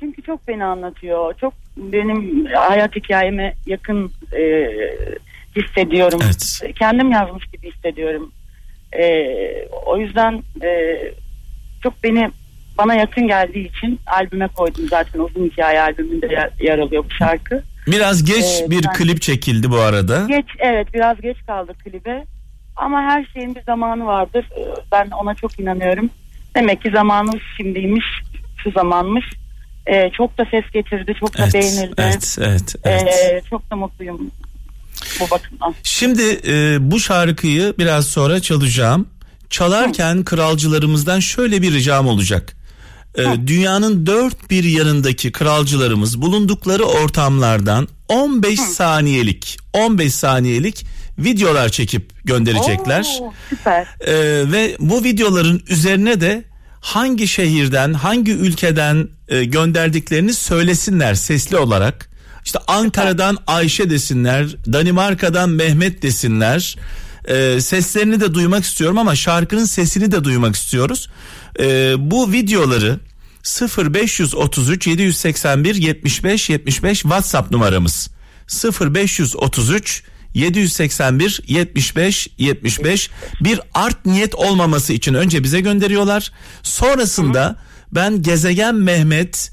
Çünkü 0.00 0.22
çok 0.22 0.48
beni 0.48 0.64
anlatıyor. 0.64 1.34
Çok 1.40 1.54
benim 1.76 2.46
hayat 2.54 2.96
hikayeme 2.96 3.54
yakın 3.66 4.12
e, 4.32 4.68
hissediyorum. 5.56 6.20
Evet. 6.24 6.60
Kendim 6.78 7.10
yazmış 7.12 7.44
gibi 7.46 7.72
hissediyorum. 7.72 8.32
E, 8.92 9.26
o 9.86 9.98
yüzden 9.98 10.42
e, 10.62 10.96
çok 11.82 12.04
beni 12.04 12.30
bana 12.78 12.94
yakın 12.94 13.26
geldiği 13.28 13.68
için 13.68 14.00
albüme 14.06 14.48
koydum 14.48 14.86
zaten 14.90 15.18
uzun 15.20 15.44
hikaye 15.44 15.80
albümünde 15.80 16.26
yer, 16.26 16.50
yer 16.60 16.78
alıyor 16.78 17.04
bu 17.04 17.10
şarkı. 17.14 17.62
Biraz 17.86 18.24
geç 18.24 18.44
Evet, 18.60 18.70
bir 18.70 18.84
ben- 18.84 18.92
klip 18.92 19.22
çekildi 19.22 19.70
bu 19.70 19.76
arada. 19.78 20.26
Geç 20.28 20.46
evet 20.58 20.94
biraz 20.94 21.20
geç 21.20 21.36
kaldık 21.46 21.76
klibe 21.84 22.24
ama 22.76 23.02
her 23.02 23.24
şeyin 23.34 23.54
bir 23.54 23.62
zamanı 23.62 24.06
vardır. 24.06 24.44
E, 24.58 24.60
Ben 24.92 25.10
ona 25.10 25.34
çok 25.34 25.60
inanıyorum. 25.60 26.10
Demek 26.56 26.82
ki 26.82 26.90
zamanı 26.94 27.30
şimdiymiş, 27.56 28.04
şu 28.64 28.70
zamanmış. 28.70 29.24
E, 29.86 30.10
çok 30.10 30.38
da 30.38 30.44
ses 30.50 30.64
getirdi, 30.72 31.14
çok 31.20 31.38
da 31.38 31.42
Evet, 31.42 31.54
beğenildi. 31.54 31.94
evet, 31.98 32.36
evet, 32.40 32.74
evet. 32.84 33.02
Ee, 33.08 33.42
çok 33.50 33.70
da 33.70 33.76
mutluyum 33.76 34.30
bu 35.20 35.30
bakımdan. 35.30 35.74
Şimdi 35.82 36.22
e, 36.46 36.76
bu 36.90 37.00
şarkıyı 37.00 37.74
biraz 37.78 38.06
sonra 38.06 38.40
çalacağım. 38.40 39.08
Çalarken 39.50 40.24
kralcılarımızdan 40.24 41.20
şöyle 41.20 41.62
bir 41.62 41.72
ricam 41.72 42.06
olacak. 42.06 42.56
E, 43.18 43.24
dünyanın 43.46 44.06
dört 44.06 44.50
bir 44.50 44.64
yanındaki 44.64 45.32
kralcılarımız 45.32 46.22
bulundukları 46.22 46.84
ortamlardan 46.84 47.88
15 48.08 48.60
saniyelik 48.60 49.58
15 49.72 50.14
saniyelik 50.14 50.86
videolar 51.18 51.68
çekip 51.68 52.24
gönderecekler. 52.24 53.18
Oo, 53.20 53.32
süper. 53.48 53.86
Ee, 54.00 54.14
ve 54.52 54.76
bu 54.78 55.04
videoların 55.04 55.62
üzerine 55.68 56.20
de 56.20 56.44
hangi 56.80 57.28
şehirden, 57.28 57.92
hangi 57.92 58.32
ülkeden 58.32 59.08
e, 59.28 59.44
gönderdiklerini 59.44 60.34
söylesinler 60.34 61.14
sesli 61.14 61.56
olarak. 61.56 62.08
İşte 62.44 62.58
Ankara'dan 62.66 63.38
Ayşe 63.46 63.90
desinler, 63.90 64.56
Danimarka'dan 64.72 65.50
Mehmet 65.50 66.02
desinler. 66.02 66.76
Ee, 67.28 67.60
seslerini 67.60 68.20
de 68.20 68.34
duymak 68.34 68.64
istiyorum 68.64 68.98
ama 68.98 69.14
şarkının 69.14 69.64
sesini 69.64 70.12
de 70.12 70.24
duymak 70.24 70.56
istiyoruz. 70.56 71.08
Ee, 71.60 71.94
bu 71.98 72.32
videoları 72.32 73.00
0533 73.44 74.86
781 74.86 75.74
75 75.74 76.50
75 76.50 77.02
WhatsApp 77.02 77.50
numaramız. 77.50 78.10
0533 78.80 80.02
781 80.36 81.40
75 81.46 82.28
75 82.38 83.10
bir 83.40 83.60
art 83.74 84.06
niyet 84.06 84.34
olmaması 84.34 84.92
için 84.92 85.14
önce 85.14 85.42
bize 85.42 85.60
gönderiyorlar. 85.60 86.32
Sonrasında 86.62 87.56
ben 87.92 88.22
Gezegen 88.22 88.74
Mehmet 88.74 89.52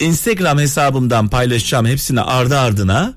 Instagram 0.00 0.58
hesabımdan 0.58 1.28
paylaşacağım 1.28 1.86
hepsini 1.86 2.20
ardı 2.20 2.58
ardına. 2.58 3.14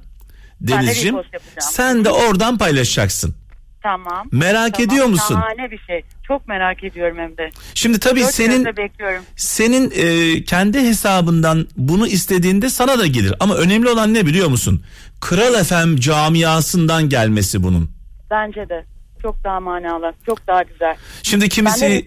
de 0.61 0.67
Denizciğim 0.67 1.15
sen 1.59 2.05
de 2.05 2.09
oradan 2.09 2.57
paylaşacaksın. 2.57 3.35
Tamam. 3.83 4.27
Merak 4.31 4.73
Tamam, 4.73 4.87
ediyor 4.89 5.05
musun? 5.05 5.35
Şahane 5.35 5.71
bir 5.71 5.79
şey. 5.87 6.01
Çok 6.27 6.47
merak 6.47 6.83
ediyorum 6.83 7.17
hem 7.17 7.37
de. 7.37 7.49
Şimdi 7.73 7.99
tabii 7.99 8.21
Dört 8.21 8.33
senin 8.33 8.65
bekliyorum. 8.65 9.23
senin 9.35 9.91
e, 9.95 10.43
kendi 10.43 10.79
hesabından 10.81 11.67
bunu 11.77 12.07
istediğinde 12.07 12.69
sana 12.69 12.99
da 12.99 13.07
gelir. 13.07 13.33
Ama 13.39 13.55
önemli 13.55 13.89
olan 13.89 14.13
ne 14.13 14.25
biliyor 14.25 14.47
musun? 14.47 14.83
Kral 15.21 15.63
FM 15.63 15.95
camiasından 15.95 17.09
gelmesi 17.09 17.63
bunun. 17.63 17.89
Bence 18.31 18.69
de. 18.69 18.85
Çok 19.21 19.43
daha 19.43 19.59
manalı. 19.59 20.13
Çok 20.25 20.47
daha 20.47 20.63
güzel. 20.63 20.95
Şimdi 21.23 21.49
kimisi 21.49 22.05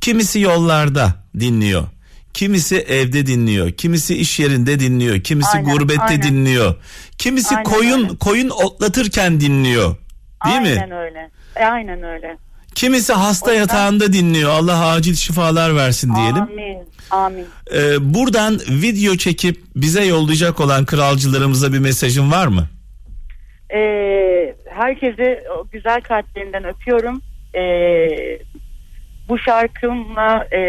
kimisi 0.00 0.40
yollarda 0.40 1.14
dinliyor. 1.40 1.84
Kimisi 2.34 2.76
evde 2.76 3.26
dinliyor, 3.26 3.70
kimisi 3.72 4.16
iş 4.18 4.40
yerinde 4.40 4.80
dinliyor, 4.80 5.20
kimisi 5.20 5.50
Aynen, 5.58 5.70
gurbette 5.72 6.02
aynen. 6.02 6.22
dinliyor. 6.22 6.74
Kimisi 7.18 7.56
Aynen 7.56 7.64
koyun 7.64 8.04
öyle. 8.04 8.16
koyun 8.18 8.48
otlatırken 8.50 9.40
dinliyor. 9.40 9.96
Değil 10.46 10.56
aynen 10.56 10.88
mi? 10.88 10.94
öyle. 10.94 11.30
E, 11.56 11.64
aynen 11.64 12.02
öyle. 12.02 12.36
Kimisi 12.74 13.12
hasta 13.12 13.50
yüzden- 13.52 13.60
yatağında 13.62 14.12
dinliyor. 14.12 14.50
Allah 14.50 14.86
acil 14.90 15.14
şifalar 15.14 15.76
versin 15.76 16.14
diyelim. 16.16 16.42
Amin. 16.42 16.78
Amin. 17.10 17.46
Ee, 17.74 18.14
buradan 18.14 18.58
video 18.68 19.16
çekip 19.16 19.60
bize 19.76 20.04
yollayacak 20.04 20.60
olan 20.60 20.84
kralcılarımıza 20.84 21.72
bir 21.72 21.78
mesajın 21.78 22.32
var 22.32 22.46
mı? 22.46 22.68
Ee, 23.74 24.54
herkese 24.70 25.44
güzel 25.72 26.00
kalplerinden 26.00 26.64
öpüyorum. 26.64 27.22
Ee, 27.54 28.08
bu 29.28 29.38
şarkımla 29.38 30.44
e, 30.52 30.60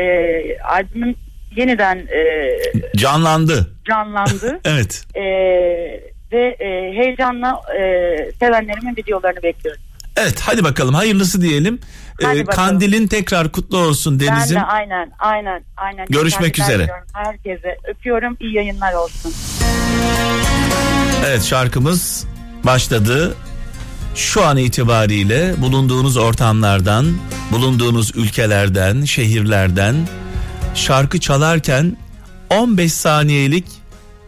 albümüm 0.60 1.16
yeniden 1.56 1.98
e, 1.98 2.51
Canlandı. 2.98 3.75
canlandı. 3.88 4.60
Evet. 4.66 5.06
Ee, 5.16 6.11
ve 6.31 6.57
e, 6.59 6.93
heyecanla 6.97 7.61
e, 7.79 7.81
sevenlerimin 8.39 8.95
videolarını 8.95 9.43
bekliyorum. 9.43 9.81
Evet 10.17 10.41
hadi 10.45 10.63
bakalım 10.63 10.93
hayırlısı 10.95 11.41
diyelim. 11.41 11.79
Ee, 12.21 12.25
Hadi 12.25 12.47
bakalım. 12.47 12.55
kandilin 12.69 13.07
tekrar 13.07 13.51
kutlu 13.51 13.77
olsun 13.77 14.19
Ben 14.19 14.27
Deniz'im. 14.27 14.55
de 14.57 14.61
aynen 14.63 15.11
aynen 15.19 15.63
aynen. 15.77 16.05
Görüşmek 16.09 16.59
üzere. 16.59 16.88
Herkese 17.13 17.77
öpüyorum. 17.88 18.38
İyi 18.39 18.53
yayınlar 18.55 18.93
olsun. 18.93 19.33
Evet 21.27 21.43
şarkımız 21.43 22.25
başladı. 22.63 23.35
Şu 24.15 24.45
an 24.45 24.57
itibariyle 24.57 25.53
bulunduğunuz 25.57 26.17
ortamlardan, 26.17 27.05
bulunduğunuz 27.51 28.11
ülkelerden, 28.15 29.03
şehirlerden 29.03 29.95
şarkı 30.75 31.19
çalarken 31.19 31.97
15 32.50 32.93
saniyelik 32.93 33.65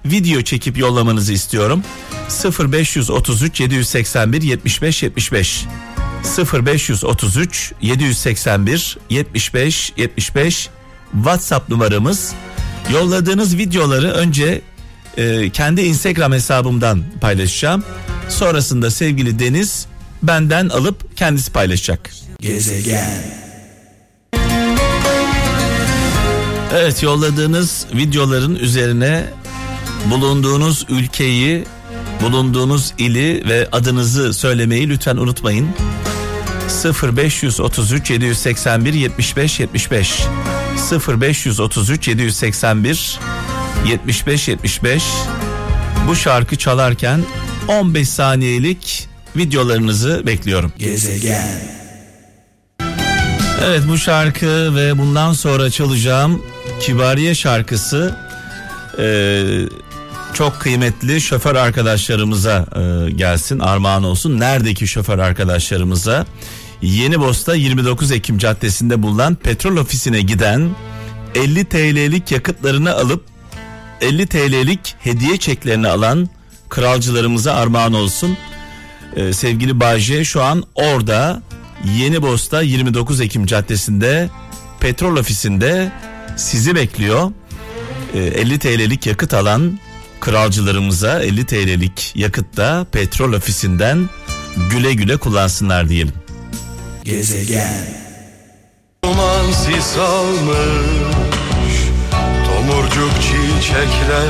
video 0.05 0.41
çekip 0.41 0.77
yollamanızı 0.77 1.33
istiyorum. 1.33 1.83
0533 2.73 3.59
781 3.59 4.41
75 4.41 5.03
75 5.03 5.65
0533 6.53 7.73
781 7.81 8.97
75 9.09 9.93
75 9.97 10.69
WhatsApp 11.13 11.69
numaramız. 11.69 12.33
Yolladığınız 12.93 13.57
videoları 13.57 14.11
önce 14.11 14.61
e, 15.17 15.49
kendi 15.49 15.81
Instagram 15.81 16.31
hesabımdan 16.33 17.03
paylaşacağım. 17.21 17.83
Sonrasında 18.29 18.91
sevgili 18.91 19.39
Deniz 19.39 19.85
benden 20.23 20.69
alıp 20.69 21.17
kendisi 21.17 21.51
paylaşacak. 21.51 22.11
Gezegen. 22.39 23.43
Evet 26.75 27.03
yolladığınız 27.03 27.85
videoların 27.93 28.55
üzerine 28.55 29.25
bulunduğunuz 30.09 30.85
ülkeyi, 30.89 31.65
bulunduğunuz 32.21 32.93
ili 32.97 33.49
ve 33.49 33.67
adınızı 33.71 34.33
söylemeyi 34.33 34.89
lütfen 34.89 35.17
unutmayın. 35.17 35.69
0533 37.17 38.09
781 38.09 38.93
75 38.93 39.59
75 39.59 40.19
0533 41.07 42.07
781 42.07 43.19
75 43.87 44.47
75 44.47 45.03
bu 46.07 46.15
şarkı 46.15 46.55
çalarken 46.55 47.21
15 47.67 48.09
saniyelik 48.09 49.07
videolarınızı 49.35 50.23
bekliyorum. 50.27 50.73
Gezegen. 50.77 51.61
Evet 53.65 53.81
bu 53.87 53.97
şarkı 53.97 54.75
ve 54.75 54.97
bundan 54.97 55.33
sonra 55.33 55.69
çalacağım 55.69 56.41
Kibariye 56.79 57.35
şarkısı 57.35 58.15
çok 60.33 60.59
kıymetli 60.59 61.21
şoför 61.21 61.55
arkadaşlarımıza 61.55 62.65
eee, 62.75 63.11
gelsin 63.11 63.59
armağan 63.59 64.03
olsun. 64.03 64.39
Neredeki 64.39 64.87
şoför 64.87 65.19
arkadaşlarımıza? 65.19 66.25
Yeni 66.81 67.19
Bosta 67.19 67.55
29 67.55 68.11
Ekim 68.11 68.37
Caddesi'nde 68.37 69.03
bulunan 69.03 69.35
petrol 69.35 69.77
ofisine 69.77 70.21
giden 70.21 70.69
50 71.35 71.65
TL'lik 71.65 72.31
yakıtlarını 72.31 72.93
alıp 72.95 73.23
50 74.01 74.27
TL'lik 74.27 74.95
hediye 74.99 75.37
çeklerini 75.37 75.87
alan 75.87 76.29
kralcılarımıza 76.69 77.53
armağan 77.53 77.93
olsun. 77.93 78.37
Ee, 79.15 79.33
sevgili 79.33 79.79
Bayce 79.79 80.25
şu 80.25 80.43
an 80.43 80.63
orada 80.75 81.41
Yeni 81.97 82.21
Bosta 82.21 82.61
29 82.61 83.21
Ekim 83.21 83.45
Caddesi'nde 83.45 84.29
petrol 84.79 85.17
ofisinde 85.17 85.91
sizi 86.37 86.75
bekliyor. 86.75 87.31
Ee, 88.13 88.19
50 88.19 88.59
TL'lik 88.59 89.07
yakıt 89.07 89.33
alan 89.33 89.79
kralcılarımıza 90.23 91.23
50 91.23 91.45
TL'lik 91.45 92.11
yakıtta 92.15 92.85
petrol 92.91 93.33
ofisinden 93.33 94.09
güle 94.69 94.93
güle 94.93 95.17
kullansınlar 95.17 95.89
diyelim. 95.89 96.13
Gezegen. 97.03 98.03
Duman 99.03 99.51
sis 99.51 99.97
almış 99.97 101.75
Tomurcuk 102.45 103.11
çiçekler 103.21 104.27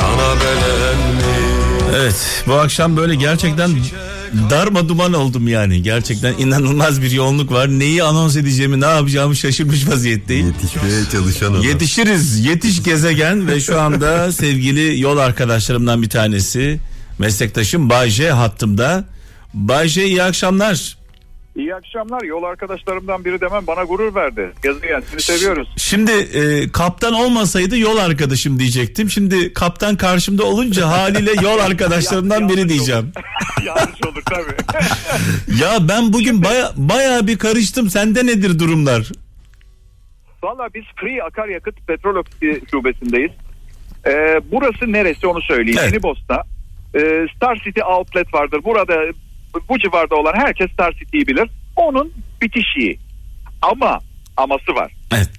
Kana 0.00 0.34
belenmiş 0.40 1.94
Evet 1.96 2.44
bu 2.46 2.54
akşam 2.54 2.96
böyle 2.96 3.14
gerçekten 3.14 3.76
darma 4.50 4.88
duman 4.88 5.12
oldum 5.12 5.48
yani. 5.48 5.82
Gerçekten 5.82 6.34
inanılmaz 6.38 7.02
bir 7.02 7.10
yoğunluk 7.10 7.52
var. 7.52 7.68
Neyi 7.68 8.02
anons 8.02 8.36
edeceğimi 8.36 8.80
ne 8.80 8.86
yapacağımı 8.86 9.36
şaşırmış 9.36 9.88
vaziyetteyim. 9.88 10.46
Yetişmeye 10.46 11.04
çalışan 11.12 11.52
adam. 11.52 11.62
Yetişiriz. 11.62 12.46
Yetiş 12.46 12.82
gezegen 12.82 13.48
ve 13.48 13.60
şu 13.60 13.80
anda 13.80 14.32
sevgili 14.32 15.00
yol 15.00 15.18
arkadaşlarımdan 15.18 16.02
bir 16.02 16.08
tanesi 16.08 16.80
meslektaşım 17.18 17.90
Bayce 17.90 18.30
hattımda. 18.30 19.04
Bayce 19.54 20.06
iyi 20.06 20.22
akşamlar. 20.22 21.03
İyi 21.56 21.74
akşamlar. 21.74 22.22
Yol 22.22 22.42
arkadaşlarımdan 22.42 23.24
biri 23.24 23.40
demem 23.40 23.66
bana 23.66 23.84
gurur 23.84 24.14
verdi. 24.14 24.52
Gezegen 24.62 25.00
seni 25.00 25.20
seviyoruz. 25.20 25.68
Şimdi 25.76 26.12
e, 26.12 26.72
kaptan 26.72 27.14
olmasaydı 27.14 27.78
yol 27.78 27.96
arkadaşım 27.96 28.58
diyecektim. 28.58 29.10
Şimdi 29.10 29.52
kaptan 29.52 29.96
karşımda 29.96 30.44
olunca 30.44 30.88
haliyle 30.88 31.30
yol 31.42 31.58
arkadaşlarımdan 31.58 32.48
biri 32.48 32.68
diyeceğim. 32.68 33.12
Yanlış 33.64 34.02
olur 34.06 34.22
tabii. 34.30 34.56
Ya 35.62 35.88
ben 35.88 36.12
bugün 36.12 36.44
baya, 36.44 36.70
bayağı 36.76 37.26
bir 37.26 37.38
karıştım. 37.38 37.90
Sende 37.90 38.26
nedir 38.26 38.58
durumlar? 38.58 39.10
Valla 40.42 40.68
biz 40.74 40.84
Free 40.96 41.22
Akaryakıt 41.22 41.86
Petrol 41.86 42.16
Ofisi 42.16 42.60
şubesindeyiz. 42.70 43.30
Ee, 44.06 44.40
burası 44.52 44.92
neresi 44.92 45.26
onu 45.26 45.42
söyleyeyim. 45.42 45.78
Evet. 45.82 45.92
Yenibosna. 45.92 46.42
Ee, 46.94 47.26
Star 47.36 47.56
City 47.64 47.80
Outlet 47.82 48.34
vardır. 48.34 48.60
Burada 48.64 48.94
bu 49.68 49.78
civarda 49.78 50.16
olan 50.16 50.34
herkes 50.34 50.72
Star 50.72 50.92
City'yi 50.92 51.26
bilir. 51.26 51.50
Onun 51.76 52.12
bitişiği. 52.42 52.98
Ama 53.62 54.00
aması 54.36 54.74
var. 54.74 54.92
Evet. 55.14 55.30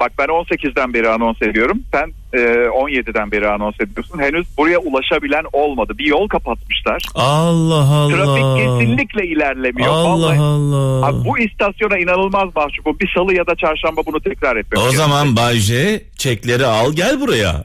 Bak 0.00 0.12
ben 0.18 0.26
18'den 0.26 0.94
beri 0.94 1.08
anons 1.08 1.42
ediyorum. 1.42 1.82
Sen 1.92 2.12
e, 2.32 2.38
17'den 2.38 3.32
beri 3.32 3.48
anons 3.48 3.74
ediyorsun. 3.80 4.18
Henüz 4.18 4.46
buraya 4.58 4.78
ulaşabilen 4.78 5.44
olmadı. 5.52 5.92
Bir 5.98 6.06
yol 6.06 6.28
kapatmışlar. 6.28 7.02
Allah 7.14 7.74
Allah. 7.84 8.08
Trafik 8.16 8.64
kesinlikle 8.64 9.26
ilerlemiyor. 9.26 9.88
Allah 9.88 10.08
Vallahi- 10.08 10.38
Allah. 10.38 11.06
Abi 11.06 11.24
bu 11.24 11.38
istasyona 11.38 11.98
inanılmaz 11.98 12.48
mahcubum. 12.56 12.96
Bir 13.00 13.12
salı 13.16 13.34
ya 13.34 13.46
da 13.46 13.54
çarşamba 13.54 14.00
bunu 14.06 14.20
tekrar 14.20 14.56
etmek. 14.56 14.80
O 14.88 14.90
zaman 14.90 15.36
Bay 15.36 15.54
J 15.54 16.02
çekleri 16.16 16.66
al 16.66 16.92
gel 16.92 17.20
buraya. 17.20 17.64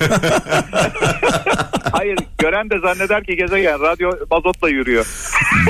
Hayır 1.92 2.18
gören 2.38 2.70
de 2.70 2.78
zanneder 2.78 3.24
ki 3.24 3.36
gezegen 3.36 3.80
radyo 3.80 4.10
mazotla 4.30 4.68
yürüyor. 4.68 5.06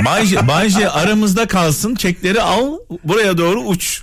Bay 0.04 0.24
J, 0.26 0.48
Bay 0.48 0.68
J 0.68 0.88
aramızda 0.90 1.46
kalsın 1.46 1.94
çekleri 1.94 2.42
al 2.42 2.72
buraya 3.04 3.38
doğru 3.38 3.60
uç. 3.60 4.02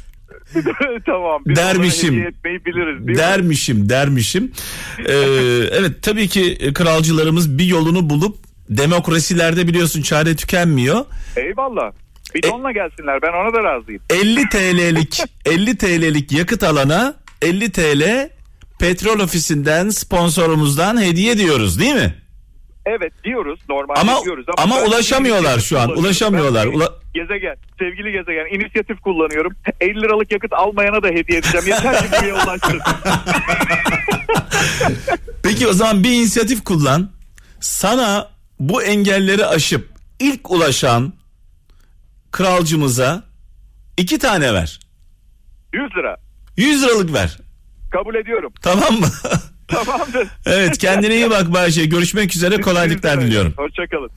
tamam. 1.05 1.41
Biz 1.45 1.55
Dermişim. 1.55 2.21
etmeyi 2.27 2.65
biliriz 2.65 3.07
değil 3.07 3.17
mi? 3.17 3.17
dermişim 3.17 3.89
dermişim. 3.89 4.51
Ee, 4.99 5.13
evet 5.71 5.91
tabii 6.01 6.27
ki 6.27 6.71
kralcılarımız 6.73 7.57
bir 7.57 7.65
yolunu 7.65 8.09
bulup 8.09 8.37
demokrasilerde 8.69 9.67
biliyorsun 9.67 10.01
çare 10.01 10.35
tükenmiyor. 10.35 11.05
Eyvallah. 11.35 11.91
Bidonla 12.35 12.71
gelsinler 12.71 13.21
ben 13.21 13.33
ona 13.33 13.53
da 13.53 13.63
razıyım. 13.63 14.01
50 14.09 14.49
TL'lik 14.49 15.23
50 15.45 15.77
TL'lik 15.77 16.31
yakıt 16.31 16.63
alana 16.63 17.15
50 17.41 17.71
TL 17.71 18.29
petrol 18.79 19.19
ofisinden 19.19 19.89
sponsorumuzdan 19.89 21.01
hediye 21.01 21.37
diyoruz 21.37 21.79
değil 21.79 21.95
mi? 21.95 22.15
Evet 22.85 23.13
diyoruz 23.23 23.59
normalde 23.69 23.99
Ama- 23.99 24.23
diyoruz 24.25 24.45
ama 24.57 24.75
ben 24.75 24.85
ulaşamıyorlar 24.87 25.53
inisiyatif 25.53 25.69
şu 25.69 25.79
an, 25.79 25.97
ulaşamıyorlar. 25.97 26.67
Ben 26.67 26.73
Ula- 26.73 26.93
gezegen, 27.13 27.55
sevgili 27.79 28.11
gezegen 28.11 28.55
inisiyatif 28.59 29.01
kullanıyorum. 29.01 29.53
50 29.81 30.01
liralık 30.01 30.31
yakıt 30.31 30.53
almayana 30.53 31.03
da 31.03 31.07
hediye 31.07 31.39
edeceğim. 31.39 31.67
Yeter 31.67 31.99
ki 32.01 32.07
buraya 32.11 32.33
ulaşsın. 32.33 32.79
Peki 35.43 35.67
o 35.67 35.73
zaman 35.73 36.03
bir 36.03 36.11
inisiyatif 36.11 36.63
kullan. 36.63 37.09
Sana 37.59 38.29
bu 38.59 38.83
engelleri 38.83 39.45
aşıp 39.45 39.89
ilk 40.19 40.51
ulaşan 40.51 41.13
kralcımıza 42.31 43.23
iki 43.97 44.19
tane 44.19 44.53
ver. 44.53 44.79
100 45.73 45.83
lira. 45.97 46.17
100 46.57 46.83
liralık 46.83 47.13
ver. 47.13 47.37
Kabul 47.91 48.15
ediyorum. 48.15 48.53
Tamam 48.61 48.99
mı? 48.99 49.07
Tamamdır. 49.71 50.27
evet 50.45 50.77
kendine 50.77 51.15
iyi 51.15 51.29
bak 51.29 51.53
Bahçe. 51.53 51.85
Görüşmek 51.85 52.35
üzere 52.35 52.61
kolaylıklar 52.61 53.21
diliyorum. 53.21 53.53
Hoşçakalın. 53.57 54.09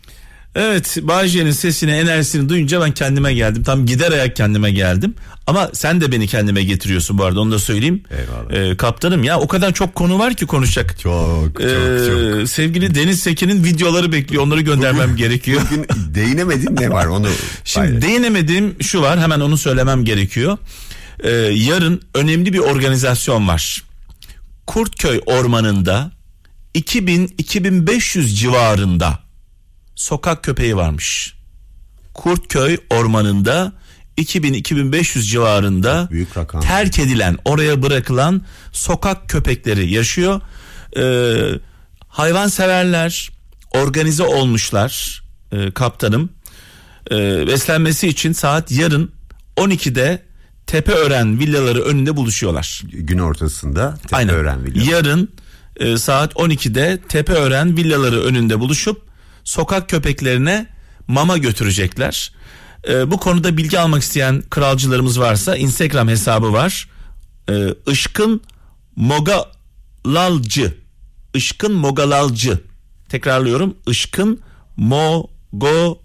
Evet 0.56 0.98
Bahçe'nin 1.02 1.50
sesini 1.50 1.90
enerjisini 1.90 2.48
duyunca 2.48 2.80
ben 2.80 2.90
kendime 2.92 3.34
geldim. 3.34 3.62
Tam 3.62 3.86
gider 3.86 4.12
ayak 4.12 4.36
kendime 4.36 4.70
geldim. 4.70 5.14
Ama 5.46 5.70
sen 5.72 6.00
de 6.00 6.12
beni 6.12 6.26
kendime 6.26 6.64
getiriyorsun 6.64 7.18
bu 7.18 7.24
arada 7.24 7.40
onu 7.40 7.52
da 7.52 7.58
söyleyeyim. 7.58 8.02
Eyvallah. 8.10 8.70
Ee, 8.70 8.76
kaptanım 8.76 9.24
ya 9.24 9.38
o 9.40 9.48
kadar 9.48 9.72
çok 9.72 9.94
konu 9.94 10.18
var 10.18 10.34
ki 10.34 10.46
konuşacak. 10.46 10.98
Çok 10.98 11.60
çok 11.60 11.60
Ee, 11.60 12.40
çok. 12.40 12.48
Sevgili 12.48 12.94
Deniz 12.94 13.20
Sekin'in 13.22 13.64
videoları 13.64 14.12
bekliyor. 14.12 14.42
Onları 14.42 14.60
göndermem 14.60 15.16
gerekiyor. 15.16 15.60
Bugün 15.70 15.86
değinemedin 16.14 16.76
ne 16.80 16.90
var 16.90 17.06
onu. 17.06 17.28
Şimdi 17.64 17.86
paylaş. 17.86 18.02
değinemediğim 18.02 18.76
şu 18.82 19.02
var 19.02 19.20
hemen 19.20 19.40
onu 19.40 19.58
söylemem 19.58 20.04
gerekiyor. 20.04 20.58
Ee, 21.24 21.30
yarın 21.54 22.00
önemli 22.14 22.52
bir 22.52 22.58
organizasyon 22.58 23.48
var. 23.48 23.82
Kurtköy 24.66 25.20
Ormanı'nda 25.26 26.10
2000-2500 26.74 28.26
civarında 28.26 29.18
sokak 29.94 30.44
köpeği 30.44 30.76
varmış. 30.76 31.34
Kurtköy 32.14 32.76
Ormanı'nda 32.90 33.72
2000-2500 34.18 35.22
civarında 35.22 36.08
Büyük 36.10 36.36
rakam. 36.36 36.60
terk 36.60 36.98
edilen 36.98 37.38
oraya 37.44 37.82
bırakılan 37.82 38.42
sokak 38.72 39.28
köpekleri 39.28 39.90
yaşıyor. 39.92 40.40
Ee, 40.96 41.58
hayvan 42.08 42.48
severler 42.48 43.30
organize 43.74 44.22
olmuşlar 44.22 45.22
e, 45.52 45.70
kaptanım. 45.70 46.30
Ee, 47.10 47.46
beslenmesi 47.46 48.08
için 48.08 48.32
saat 48.32 48.72
yarın 48.72 49.12
12'de 49.56 50.22
Tepeören 50.74 51.38
villaları 51.38 51.82
önünde 51.82 52.16
buluşuyorlar. 52.16 52.82
Gün 52.84 53.18
ortasında. 53.18 53.98
Tepeören 54.08 54.64
Villa. 54.64 54.84
Yarın 54.92 55.28
e, 55.76 55.96
saat 55.96 56.32
12'de 56.32 57.00
Tepeören 57.08 57.76
villaları 57.76 58.22
önünde 58.22 58.60
buluşup 58.60 59.02
sokak 59.44 59.88
köpeklerine 59.88 60.66
mama 61.08 61.38
götürecekler. 61.38 62.32
E, 62.88 63.10
bu 63.10 63.16
konuda 63.20 63.56
bilgi 63.56 63.78
almak 63.78 64.02
isteyen 64.02 64.42
kralcılarımız 64.50 65.20
varsa 65.20 65.56
Instagram 65.56 66.08
hesabı 66.08 66.52
var. 66.52 66.88
E, 67.50 67.74
Işkın 67.86 68.42
Mogalalcı. 68.96 70.74
Işkın 71.34 71.72
Mogalalcı. 71.72 72.60
Tekrarlıyorum. 73.08 73.76
Işkın 73.86 74.40
Mogalalcı. 74.76 76.04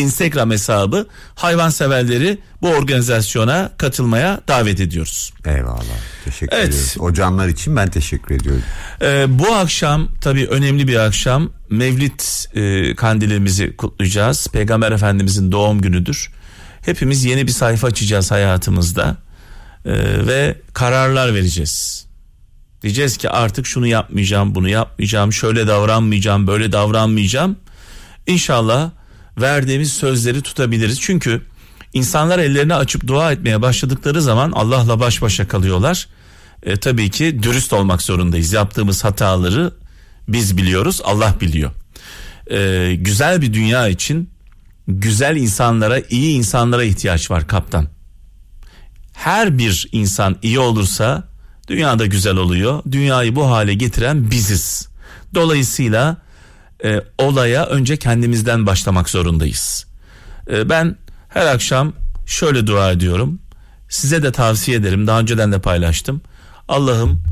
Instagram 0.00 0.50
hesabı 0.50 1.06
hayvanseverleri 1.34 2.38
bu 2.62 2.68
organizasyona 2.68 3.70
katılmaya 3.78 4.40
davet 4.48 4.80
ediyoruz. 4.80 5.32
Eyvallah. 5.46 5.84
Teşekkür 6.24 6.56
Evet. 6.56 6.68
ediyoruz. 6.68 6.96
O 6.98 7.12
canlar 7.12 7.48
için 7.48 7.76
ben 7.76 7.90
teşekkür 7.90 8.34
ediyorum. 8.34 8.62
Ee, 9.02 9.26
bu 9.28 9.54
akşam 9.54 10.08
tabii 10.20 10.46
önemli 10.46 10.88
bir 10.88 10.96
akşam 10.96 11.50
Mevlid 11.70 12.20
e, 12.56 12.94
kandilimizi 12.94 13.76
kutlayacağız. 13.76 14.46
Peygamber 14.52 14.92
Efendimizin 14.92 15.52
doğum 15.52 15.80
günüdür. 15.80 16.30
Hepimiz 16.82 17.24
yeni 17.24 17.46
bir 17.46 17.52
sayfa 17.52 17.86
açacağız 17.86 18.30
hayatımızda 18.30 19.16
Ee, 19.84 19.92
ve 20.26 20.56
kararlar 20.72 21.34
vereceğiz. 21.34 22.06
Diyeceğiz 22.82 23.16
ki 23.16 23.30
artık 23.30 23.66
şunu 23.66 23.86
yapmayacağım, 23.86 24.54
bunu 24.54 24.68
yapmayacağım, 24.68 25.32
şöyle 25.32 25.66
davranmayacağım, 25.66 26.46
böyle 26.46 26.72
davranmayacağım. 26.72 27.56
İnşallah 28.26 28.90
verdiğimiz 29.38 29.92
sözleri 29.92 30.42
tutabiliriz. 30.42 31.00
Çünkü 31.00 31.42
insanlar 31.92 32.38
ellerini 32.38 32.74
açıp 32.74 33.06
dua 33.06 33.32
etmeye 33.32 33.62
başladıkları 33.62 34.22
zaman 34.22 34.52
Allah'la 34.52 35.00
baş 35.00 35.22
başa 35.22 35.48
kalıyorlar. 35.48 36.08
E, 36.62 36.76
tabii 36.76 37.10
ki 37.10 37.42
dürüst 37.42 37.72
olmak 37.72 38.02
zorundayız. 38.02 38.52
Yaptığımız 38.52 39.04
hataları 39.04 39.72
biz 40.28 40.56
biliyoruz, 40.56 41.00
Allah 41.04 41.34
biliyor. 41.40 41.70
E, 42.50 42.94
güzel 42.94 43.42
bir 43.42 43.52
dünya 43.52 43.88
için 43.88 44.30
güzel 44.88 45.36
insanlara, 45.36 46.00
iyi 46.10 46.36
insanlara 46.36 46.84
ihtiyaç 46.84 47.30
var 47.30 47.46
kaptan. 47.46 47.88
Her 49.12 49.58
bir 49.58 49.88
insan 49.92 50.36
iyi 50.42 50.58
olursa 50.58 51.28
dünyada 51.68 52.06
güzel 52.06 52.36
oluyor. 52.36 52.82
Dünyayı 52.90 53.36
bu 53.36 53.50
hale 53.50 53.74
getiren 53.74 54.30
biziz. 54.30 54.88
Dolayısıyla 55.34 56.16
e, 56.84 57.00
olaya 57.18 57.66
önce 57.66 57.96
kendimizden 57.96 58.66
başlamak 58.66 59.10
zorundayız. 59.10 59.86
E, 60.50 60.68
ben 60.68 60.96
her 61.28 61.46
akşam 61.46 61.92
şöyle 62.26 62.66
dua 62.66 62.92
ediyorum. 62.92 63.38
Size 63.88 64.22
de 64.22 64.32
tavsiye 64.32 64.76
ederim. 64.76 65.06
Daha 65.06 65.20
önceden 65.20 65.52
de 65.52 65.58
paylaştım. 65.58 66.20
Allah'ım 66.68 67.22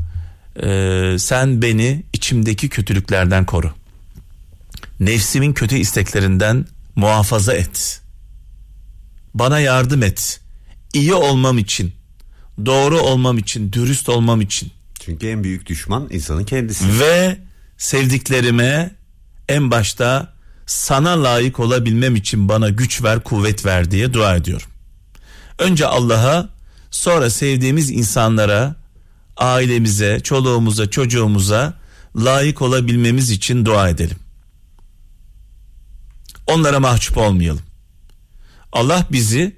e, 0.63 1.15
sen 1.19 1.61
beni 1.61 2.03
içimdeki 2.13 2.69
kötülüklerden 2.69 3.45
koru. 3.45 3.71
Nefsimin 4.99 5.53
kötü 5.53 5.75
isteklerinden 5.75 6.65
muhafaza 6.95 7.53
et. 7.53 8.01
Bana 9.33 9.59
yardım 9.59 10.03
et. 10.03 10.41
İyi 10.93 11.13
olmam 11.13 11.57
için, 11.57 11.93
doğru 12.65 12.99
olmam 12.99 13.37
için, 13.37 13.73
dürüst 13.73 14.09
olmam 14.09 14.41
için 14.41 14.71
Çünkü 14.99 15.27
en 15.27 15.43
büyük 15.43 15.65
düşman 15.65 16.07
insanın 16.11 16.43
kendisi. 16.43 16.99
ve 16.99 17.37
sevdiklerime 17.77 18.91
en 19.49 19.71
başta 19.71 20.33
sana 20.65 21.23
layık 21.23 21.59
olabilmem 21.59 22.15
için 22.15 22.49
bana 22.49 22.69
güç 22.69 23.03
ver, 23.03 23.23
kuvvet 23.23 23.65
ver 23.65 23.91
diye 23.91 24.13
dua 24.13 24.35
ediyorum. 24.35 24.67
Önce 25.59 25.85
Allah'a, 25.85 26.49
sonra 26.91 27.29
sevdiğimiz 27.29 27.91
insanlara, 27.91 28.75
ailemize, 29.37 30.19
çoluğumuza, 30.19 30.89
çocuğumuza 30.89 31.73
layık 32.15 32.61
olabilmemiz 32.61 33.29
için 33.29 33.65
dua 33.65 33.89
edelim. 33.89 34.17
Onlara 36.47 36.79
mahcup 36.79 37.17
olmayalım. 37.17 37.63
Allah 38.71 39.05
bizi 39.11 39.55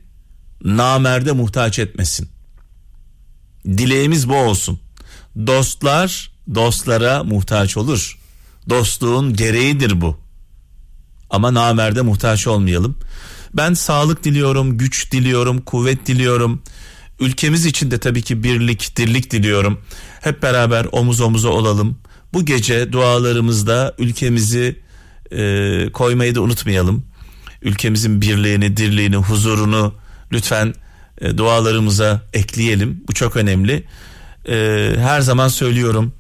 namerde 0.63 1.31
muhtaç 1.31 1.79
etmesin. 1.79 2.29
Dileğimiz 3.65 4.29
bu 4.29 4.35
olsun. 4.35 4.79
Dostlar 5.47 6.31
dostlara 6.55 7.23
muhtaç 7.23 7.77
olur. 7.77 8.20
Dostluğun 8.69 9.33
gereğidir 9.33 10.01
bu. 10.01 10.17
Ama 11.29 11.53
namerde 11.53 12.01
muhtaç 12.01 12.47
olmayalım. 12.47 12.97
Ben 13.53 13.73
sağlık 13.73 14.23
diliyorum, 14.23 14.77
güç 14.77 15.11
diliyorum, 15.11 15.61
kuvvet 15.61 16.07
diliyorum. 16.07 16.61
Ülkemiz 17.19 17.65
için 17.65 17.91
de 17.91 17.97
tabii 17.97 18.21
ki 18.21 18.43
birlik, 18.43 18.97
dirlik 18.97 19.31
diliyorum. 19.31 19.81
Hep 20.21 20.41
beraber 20.43 20.87
omuz 20.91 21.21
omuza 21.21 21.49
olalım. 21.49 21.97
Bu 22.33 22.45
gece 22.45 22.91
dualarımızda 22.91 23.95
ülkemizi 23.97 24.79
e, 25.31 25.89
koymayı 25.93 26.35
da 26.35 26.41
unutmayalım. 26.41 27.05
Ülkemizin 27.61 28.21
birliğini, 28.21 28.77
dirliğini, 28.77 29.15
huzurunu 29.15 29.93
lütfen 30.31 30.73
e, 31.21 31.37
dualarımıza 31.37 32.21
ekleyelim. 32.33 33.03
Bu 33.07 33.13
çok 33.13 33.37
önemli. 33.37 33.83
E, 34.49 34.55
her 34.97 35.21
zaman 35.21 35.47
söylüyorum. 35.47 36.13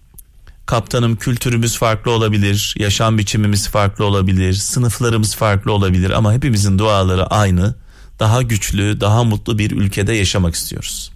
Kaptanım 0.65 1.15
kültürümüz 1.15 1.77
farklı 1.77 2.11
olabilir, 2.11 2.75
yaşam 2.79 3.17
biçimimiz 3.17 3.67
farklı 3.69 4.05
olabilir, 4.05 4.53
sınıflarımız 4.53 5.35
farklı 5.35 5.71
olabilir 5.71 6.09
ama 6.09 6.33
hepimizin 6.33 6.79
duaları 6.79 7.27
aynı. 7.27 7.75
Daha 8.19 8.41
güçlü, 8.41 9.01
daha 9.01 9.23
mutlu 9.23 9.57
bir 9.57 9.71
ülkede 9.71 10.13
yaşamak 10.13 10.55
istiyoruz. 10.55 11.11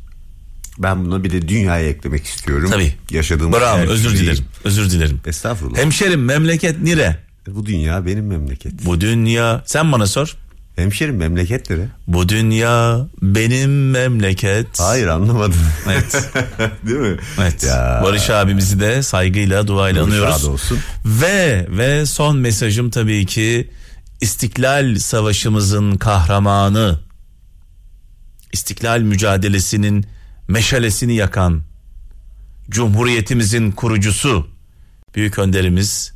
Ben 0.79 1.05
buna 1.05 1.23
bir 1.23 1.31
de 1.31 1.47
dünyaya 1.47 1.89
eklemek 1.89 2.25
istiyorum. 2.25 2.69
Tabii. 2.71 2.93
Yaşadığımız 3.11 3.59
Bravo, 3.59 3.79
özür 3.79 4.17
dilerim. 4.17 4.45
Özür 4.63 4.91
dilerim. 4.91 5.21
Estağfurullah. 5.25 5.77
Hemşerim 5.77 6.25
memleket 6.25 6.81
nire? 6.81 7.17
Bu 7.47 7.65
dünya 7.65 8.05
benim 8.05 8.27
memleketim. 8.27 8.79
Bu 8.85 9.01
dünya 9.01 9.63
sen 9.65 9.91
bana 9.91 10.07
sor. 10.07 10.35
Hemşerim 10.75 11.15
memleketleri. 11.17 11.87
Bu 12.07 12.29
dünya 12.29 13.07
benim 13.21 13.91
memleket. 13.91 14.79
Hayır 14.79 15.07
anlamadım. 15.07 15.59
Evet. 15.87 16.29
Değil 16.87 16.99
mi? 16.99 17.17
Evet. 17.41 17.63
Ya. 17.63 18.01
Barış 18.03 18.29
abimizi 18.29 18.79
de 18.79 19.03
saygıyla 19.03 19.67
duayla 19.67 20.01
Ruhu 20.01 20.07
anıyoruz. 20.11 20.45
olsun. 20.45 20.79
Ve 21.05 21.67
ve 21.69 22.05
son 22.05 22.37
mesajım 22.37 22.89
tabii 22.89 23.25
ki 23.25 23.71
İstiklal 24.21 24.95
Savaşımızın 24.99 25.95
kahramanı, 25.95 26.99
İstiklal 28.53 28.99
mücadelesinin 28.99 30.05
meşalesini 30.47 31.15
yakan, 31.15 31.61
Cumhuriyetimizin 32.69 33.71
kurucusu, 33.71 34.47
Büyük 35.15 35.39
Önderimiz 35.39 36.13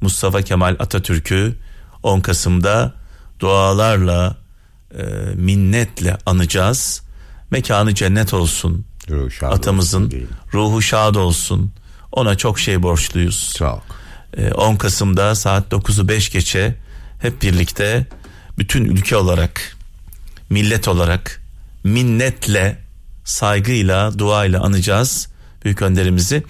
Mustafa 0.00 0.42
Kemal 0.42 0.76
Atatürk'ü 0.78 1.54
10 2.02 2.20
Kasım'da 2.20 2.94
dualarla, 3.42 4.36
e, 4.98 5.02
minnetle 5.34 6.18
anacağız. 6.26 7.02
Mekanı 7.50 7.94
cennet 7.94 8.34
olsun. 8.34 8.84
Ruhu 9.10 9.30
şad 9.30 9.52
Atamızın 9.52 10.04
olsun 10.06 10.28
ruhu 10.54 10.82
şad 10.82 11.14
olsun. 11.14 11.72
Ona 12.12 12.36
çok 12.36 12.60
şey 12.60 12.82
borçluyuz. 12.82 13.54
Çok. 13.58 13.82
Ee, 14.36 14.52
10 14.52 14.76
Kasım'da 14.76 15.34
saat 15.34 15.72
9'u 15.72 16.08
5 16.08 16.30
geçe 16.30 16.74
hep 17.18 17.42
birlikte 17.42 18.06
bütün 18.58 18.84
ülke 18.84 19.16
olarak, 19.16 19.76
millet 20.50 20.88
olarak 20.88 21.42
minnetle, 21.84 22.78
saygıyla, 23.24 24.18
duayla 24.18 24.60
anacağız 24.62 25.28
büyük 25.64 25.82
önderimizi. 25.82 26.42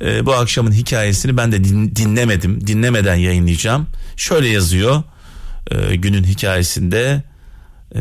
Ee, 0.00 0.26
bu 0.26 0.34
akşamın 0.34 0.72
hikayesini 0.72 1.36
ben 1.36 1.52
de 1.52 1.64
din- 1.64 1.96
dinlemedim, 1.96 2.66
dinlemeden 2.66 3.14
yayınlayacağım. 3.14 3.86
Şöyle 4.16 4.48
yazıyor 4.48 5.02
e, 5.70 5.96
günün 5.96 6.24
hikayesinde 6.24 7.22
e, 7.94 8.00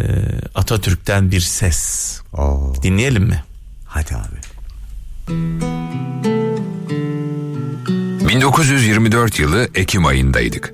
Atatürk'ten 0.55 1.31
bir 1.31 1.39
ses. 1.39 2.21
Oo. 2.33 2.73
Dinleyelim 2.83 3.23
mi? 3.23 3.43
Hadi 3.85 4.15
abi. 4.15 4.37
1924 8.29 9.39
yılı 9.39 9.67
Ekim 9.75 10.05
ayındaydık. 10.05 10.73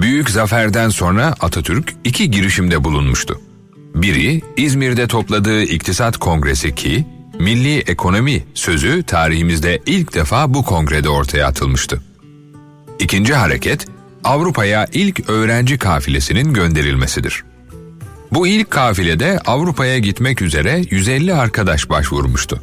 Büyük 0.00 0.30
zaferden 0.30 0.88
sonra 0.88 1.34
Atatürk 1.40 1.94
iki 2.04 2.30
girişimde 2.30 2.84
bulunmuştu. 2.84 3.40
Biri 3.94 4.42
İzmir'de 4.56 5.06
topladığı 5.06 5.62
İktisat 5.62 6.16
Kongresi 6.16 6.74
ki 6.74 7.06
milli 7.38 7.78
ekonomi 7.78 8.44
sözü 8.54 9.02
tarihimizde 9.02 9.80
ilk 9.86 10.14
defa 10.14 10.54
bu 10.54 10.64
kongrede 10.64 11.08
ortaya 11.08 11.46
atılmıştı. 11.46 12.02
İkinci 12.98 13.34
hareket 13.34 13.86
Avrupa'ya 14.24 14.86
ilk 14.92 15.30
öğrenci 15.30 15.78
kafilesinin 15.78 16.54
gönderilmesidir. 16.54 17.44
Bu 18.32 18.46
ilk 18.46 18.70
kafilede 18.70 19.38
Avrupa'ya 19.46 19.98
gitmek 19.98 20.42
üzere 20.42 20.82
150 20.90 21.34
arkadaş 21.34 21.90
başvurmuştu. 21.90 22.62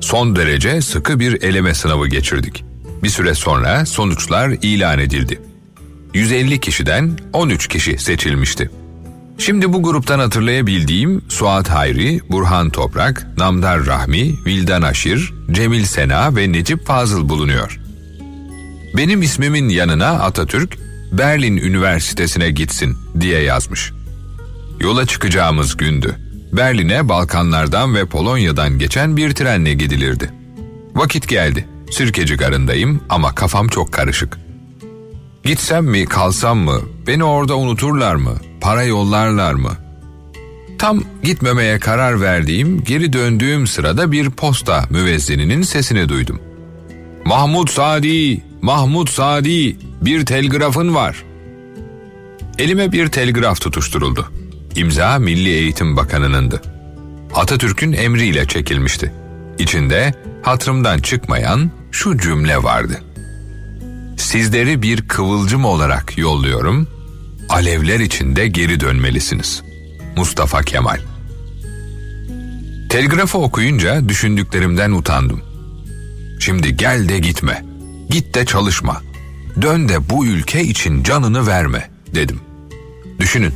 Son 0.00 0.36
derece 0.36 0.80
sıkı 0.80 1.20
bir 1.20 1.42
eleme 1.42 1.74
sınavı 1.74 2.08
geçirdik. 2.08 2.64
Bir 3.02 3.08
süre 3.08 3.34
sonra 3.34 3.86
sonuçlar 3.86 4.48
ilan 4.62 4.98
edildi. 4.98 5.40
150 6.14 6.60
kişiden 6.60 7.18
13 7.32 7.68
kişi 7.68 7.98
seçilmişti. 7.98 8.70
Şimdi 9.38 9.72
bu 9.72 9.82
gruptan 9.82 10.18
hatırlayabildiğim 10.18 11.22
Suat 11.28 11.68
Hayri, 11.68 12.20
Burhan 12.30 12.70
Toprak, 12.70 13.26
Namdar 13.38 13.86
Rahmi, 13.86 14.34
Vildan 14.46 14.82
Aşir, 14.82 15.32
Cemil 15.50 15.84
Sena 15.84 16.36
ve 16.36 16.52
Necip 16.52 16.86
Fazıl 16.86 17.28
bulunuyor. 17.28 17.80
Benim 18.96 19.22
ismimin 19.22 19.68
yanına 19.68 20.08
Atatürk, 20.08 20.78
Berlin 21.12 21.56
Üniversitesi'ne 21.56 22.50
gitsin 22.50 22.96
diye 23.20 23.42
yazmış. 23.42 23.92
Yola 24.80 25.06
çıkacağımız 25.06 25.76
gündü. 25.76 26.16
Berlin'e 26.52 27.08
Balkanlardan 27.08 27.94
ve 27.94 28.06
Polonya'dan 28.06 28.78
geçen 28.78 29.16
bir 29.16 29.32
trenle 29.32 29.74
gidilirdi. 29.74 30.30
Vakit 30.94 31.28
geldi. 31.28 31.68
Sirkeci 31.90 32.36
garındayım 32.36 33.00
ama 33.08 33.34
kafam 33.34 33.68
çok 33.68 33.92
karışık. 33.92 34.38
Gitsem 35.44 35.84
mi, 35.84 36.04
kalsam 36.04 36.58
mı? 36.58 36.80
Beni 37.06 37.24
orada 37.24 37.56
unuturlar 37.56 38.14
mı? 38.14 38.34
Para 38.60 38.82
yollarlar 38.82 39.54
mı? 39.54 39.72
Tam 40.78 41.02
gitmemeye 41.22 41.78
karar 41.78 42.20
verdiğim, 42.20 42.84
geri 42.84 43.12
döndüğüm 43.12 43.66
sırada 43.66 44.12
bir 44.12 44.30
posta 44.30 44.84
müvezzininin 44.90 45.62
sesini 45.62 46.08
duydum. 46.08 46.40
Mahmut 47.24 47.70
Sadi, 47.70 48.42
Mahmut 48.62 49.10
Sadi, 49.10 49.76
bir 50.02 50.26
telgrafın 50.26 50.94
var. 50.94 51.24
Elime 52.58 52.92
bir 52.92 53.08
telgraf 53.08 53.60
tutuşturuldu. 53.60 54.32
İmza 54.76 55.18
Milli 55.18 55.48
Eğitim 55.48 55.96
Bakanı'nındı. 55.96 56.62
Atatürk'ün 57.34 57.92
emriyle 57.92 58.46
çekilmişti. 58.46 59.12
İçinde 59.58 60.14
hatrımdan 60.42 60.98
çıkmayan 60.98 61.70
şu 61.90 62.18
cümle 62.18 62.62
vardı. 62.62 63.00
Sizleri 64.16 64.82
bir 64.82 65.08
kıvılcım 65.08 65.64
olarak 65.64 66.18
yolluyorum. 66.18 66.88
Alevler 67.48 68.00
içinde 68.00 68.48
geri 68.48 68.80
dönmelisiniz. 68.80 69.62
Mustafa 70.16 70.62
Kemal. 70.62 71.00
Telgrafı 72.88 73.38
okuyunca 73.38 74.08
düşündüklerimden 74.08 74.90
utandım. 74.90 75.42
Şimdi 76.40 76.76
gel 76.76 77.08
de 77.08 77.18
gitme. 77.18 77.69
Git 78.10 78.34
de 78.34 78.44
çalışma. 78.44 79.02
Dön 79.62 79.88
de 79.88 80.10
bu 80.10 80.26
ülke 80.26 80.62
için 80.64 81.02
canını 81.02 81.46
verme 81.46 81.90
dedim. 82.14 82.40
Düşünün. 83.18 83.54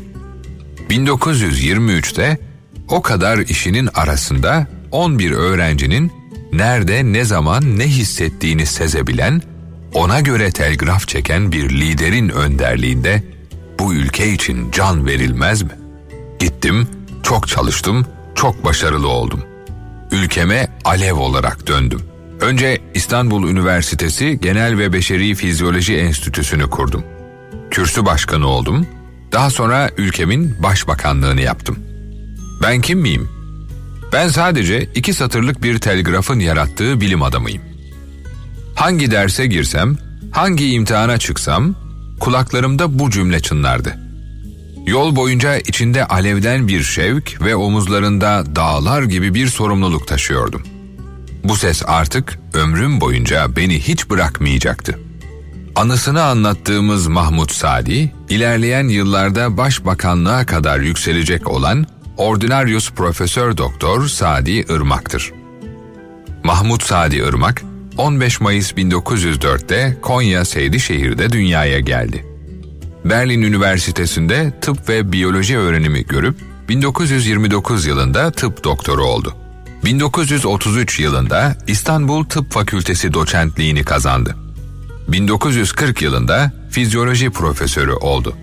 1923'te 0.90 2.38
o 2.88 3.03
kadar 3.03 3.38
işinin 3.38 3.88
arasında 3.95 4.67
11 4.90 5.31
öğrencinin 5.31 6.12
nerede 6.53 7.05
ne 7.05 7.25
zaman 7.25 7.79
ne 7.79 7.87
hissettiğini 7.87 8.67
sezebilen, 8.67 9.43
ona 9.95 10.21
göre 10.21 10.51
telgraf 10.51 11.09
çeken 11.09 11.53
bir 11.53 11.71
liderin 11.71 12.29
önderliğinde 12.29 13.23
bu 13.79 13.95
ülke 13.95 14.33
için 14.33 14.71
can 14.71 15.07
verilmez 15.07 15.62
mi? 15.62 15.73
Gittim, 16.38 16.88
çok 17.23 17.49
çalıştım, 17.49 18.07
çok 18.35 18.64
başarılı 18.64 19.09
oldum. 19.09 19.45
Ülkeme 20.11 20.69
alev 20.85 21.14
olarak 21.14 21.67
döndüm. 21.67 22.13
Önce 22.40 22.79
İstanbul 22.94 23.49
Üniversitesi 23.49 24.38
Genel 24.42 24.79
ve 24.79 24.92
Beşeri 24.92 25.35
Fizyoloji 25.35 25.97
Enstitüsü'nü 25.97 26.70
kurdum. 26.70 27.05
Kürsü 27.70 28.07
başkanı 28.07 28.47
oldum. 28.47 28.87
Daha 29.33 29.51
sonra 29.51 29.90
ülkemin 29.97 30.62
başbakanlığını 30.62 31.40
yaptım. 31.40 31.79
Ben 32.62 32.81
kim 32.81 32.99
miyim? 32.99 33.29
Ben 34.12 34.29
sadece 34.29 34.88
iki 34.94 35.14
satırlık 35.14 35.62
bir 35.62 35.79
telgrafın 35.79 36.38
yarattığı 36.38 37.01
bilim 37.01 37.23
adamıyım. 37.23 37.62
Hangi 38.75 39.11
derse 39.11 39.47
girsem, 39.47 39.97
hangi 40.33 40.73
imtihana 40.73 41.18
çıksam, 41.18 41.75
kulaklarımda 42.20 42.99
bu 42.99 43.11
cümle 43.11 43.40
çınlardı. 43.40 43.99
Yol 44.87 45.16
boyunca 45.16 45.57
içinde 45.57 46.07
alevden 46.07 46.68
bir 46.68 46.83
şevk 46.83 47.42
ve 47.42 47.57
omuzlarında 47.57 48.57
dağlar 48.57 49.03
gibi 49.03 49.35
bir 49.35 49.47
sorumluluk 49.47 50.09
taşıyordum. 50.09 50.62
Bu 51.44 51.57
ses 51.57 51.83
artık 51.87 52.38
ömrüm 52.54 53.00
boyunca 53.00 53.57
beni 53.57 53.80
hiç 53.80 54.11
bırakmayacaktı. 54.11 54.98
Anısını 55.76 56.22
anlattığımız 56.22 57.07
Mahmut 57.07 57.52
Sadi, 57.52 58.12
ilerleyen 58.28 58.88
yıllarda 58.88 59.57
başbakanlığa 59.57 60.46
kadar 60.46 60.80
yükselecek 60.80 61.48
olan 61.50 61.87
Ordinarius 62.16 62.90
Profesör 62.90 63.57
Doktor 63.57 64.09
Sadi 64.09 64.50
Irmak'tır. 64.50 65.33
Mahmut 66.44 66.83
Sadi 66.83 67.16
Irmak, 67.16 67.62
15 67.98 68.40
Mayıs 68.40 68.72
1904'te 68.72 69.96
Konya 70.02 70.44
Seydişehir'de 70.44 71.33
dünyaya 71.33 71.80
geldi. 71.80 72.26
Berlin 73.04 73.42
Üniversitesi'nde 73.42 74.52
tıp 74.61 74.88
ve 74.88 75.12
biyoloji 75.12 75.59
öğrenimi 75.59 76.07
görüp 76.07 76.37
1929 76.68 77.87
yılında 77.87 78.30
tıp 78.30 78.64
doktoru 78.64 79.04
oldu. 79.04 79.43
1933 79.85 81.01
yılında 81.01 81.57
İstanbul 81.66 82.25
Tıp 82.25 82.53
Fakültesi 82.53 83.12
doçentliğini 83.12 83.85
kazandı. 83.85 84.37
1940 85.09 86.03
yılında 86.03 86.53
fizyoloji 86.70 87.31
profesörü 87.31 87.92
oldu. 87.92 88.37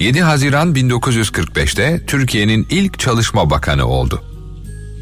7 0.00 0.22
Haziran 0.22 0.74
1945'te 0.74 2.06
Türkiye'nin 2.06 2.66
ilk 2.70 2.98
çalışma 2.98 3.50
bakanı 3.50 3.86
oldu. 3.86 4.22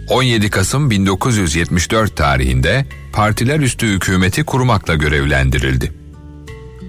17 0.08 0.50
Kasım 0.50 0.90
1974 0.90 2.16
tarihinde 2.16 2.86
partiler 3.12 3.60
üstü 3.60 3.86
hükümeti 3.86 4.44
kurmakla 4.44 4.94
görevlendirildi. 4.94 5.92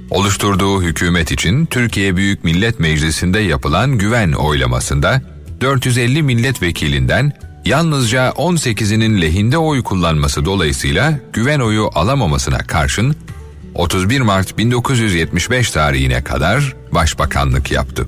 Oluşturduğu 0.09 0.83
hükümet 0.83 1.31
için 1.31 1.65
Türkiye 1.65 2.15
Büyük 2.15 2.43
Millet 2.43 2.79
Meclisi'nde 2.79 3.39
yapılan 3.39 3.97
güven 3.97 4.31
oylamasında 4.31 5.21
450 5.61 6.23
milletvekilinden 6.23 7.46
yalnızca 7.67 8.29
18'inin 8.29 9.21
lehinde 9.21 9.57
oy 9.57 9.83
kullanması 9.83 10.45
dolayısıyla 10.45 11.19
güven 11.33 11.59
oyu 11.59 11.89
alamamasına 11.95 12.57
karşın 12.57 13.15
31 13.75 14.21
Mart 14.21 14.57
1975 14.57 15.71
tarihine 15.71 16.23
kadar 16.23 16.75
başbakanlık 16.91 17.71
yaptı. 17.71 18.07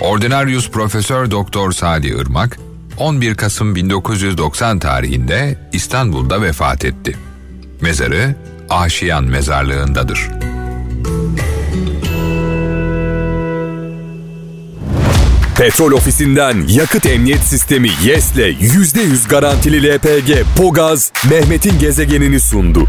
Ordinarius 0.00 0.70
Profesör 0.70 1.30
Doktor 1.30 1.72
Sadi 1.72 2.06
Irmak 2.06 2.58
11 2.98 3.34
Kasım 3.34 3.74
1990 3.74 4.78
tarihinde 4.78 5.68
İstanbul'da 5.72 6.42
vefat 6.42 6.84
etti. 6.84 7.16
Mezarı 7.80 8.34
Aşiyan 8.70 9.24
Mezarlığı'ndadır. 9.24 10.30
Petrol 15.62 15.92
ofisinden 15.92 16.64
yakıt 16.68 17.06
emniyet 17.06 17.40
sistemi 17.40 17.88
YES'le 18.04 18.36
%100 18.36 19.28
garantili 19.28 19.94
LPG 19.94 20.44
Pogaz 20.56 21.12
Mehmet'in 21.30 21.78
gezegenini 21.78 22.40
sundu. 22.40 22.88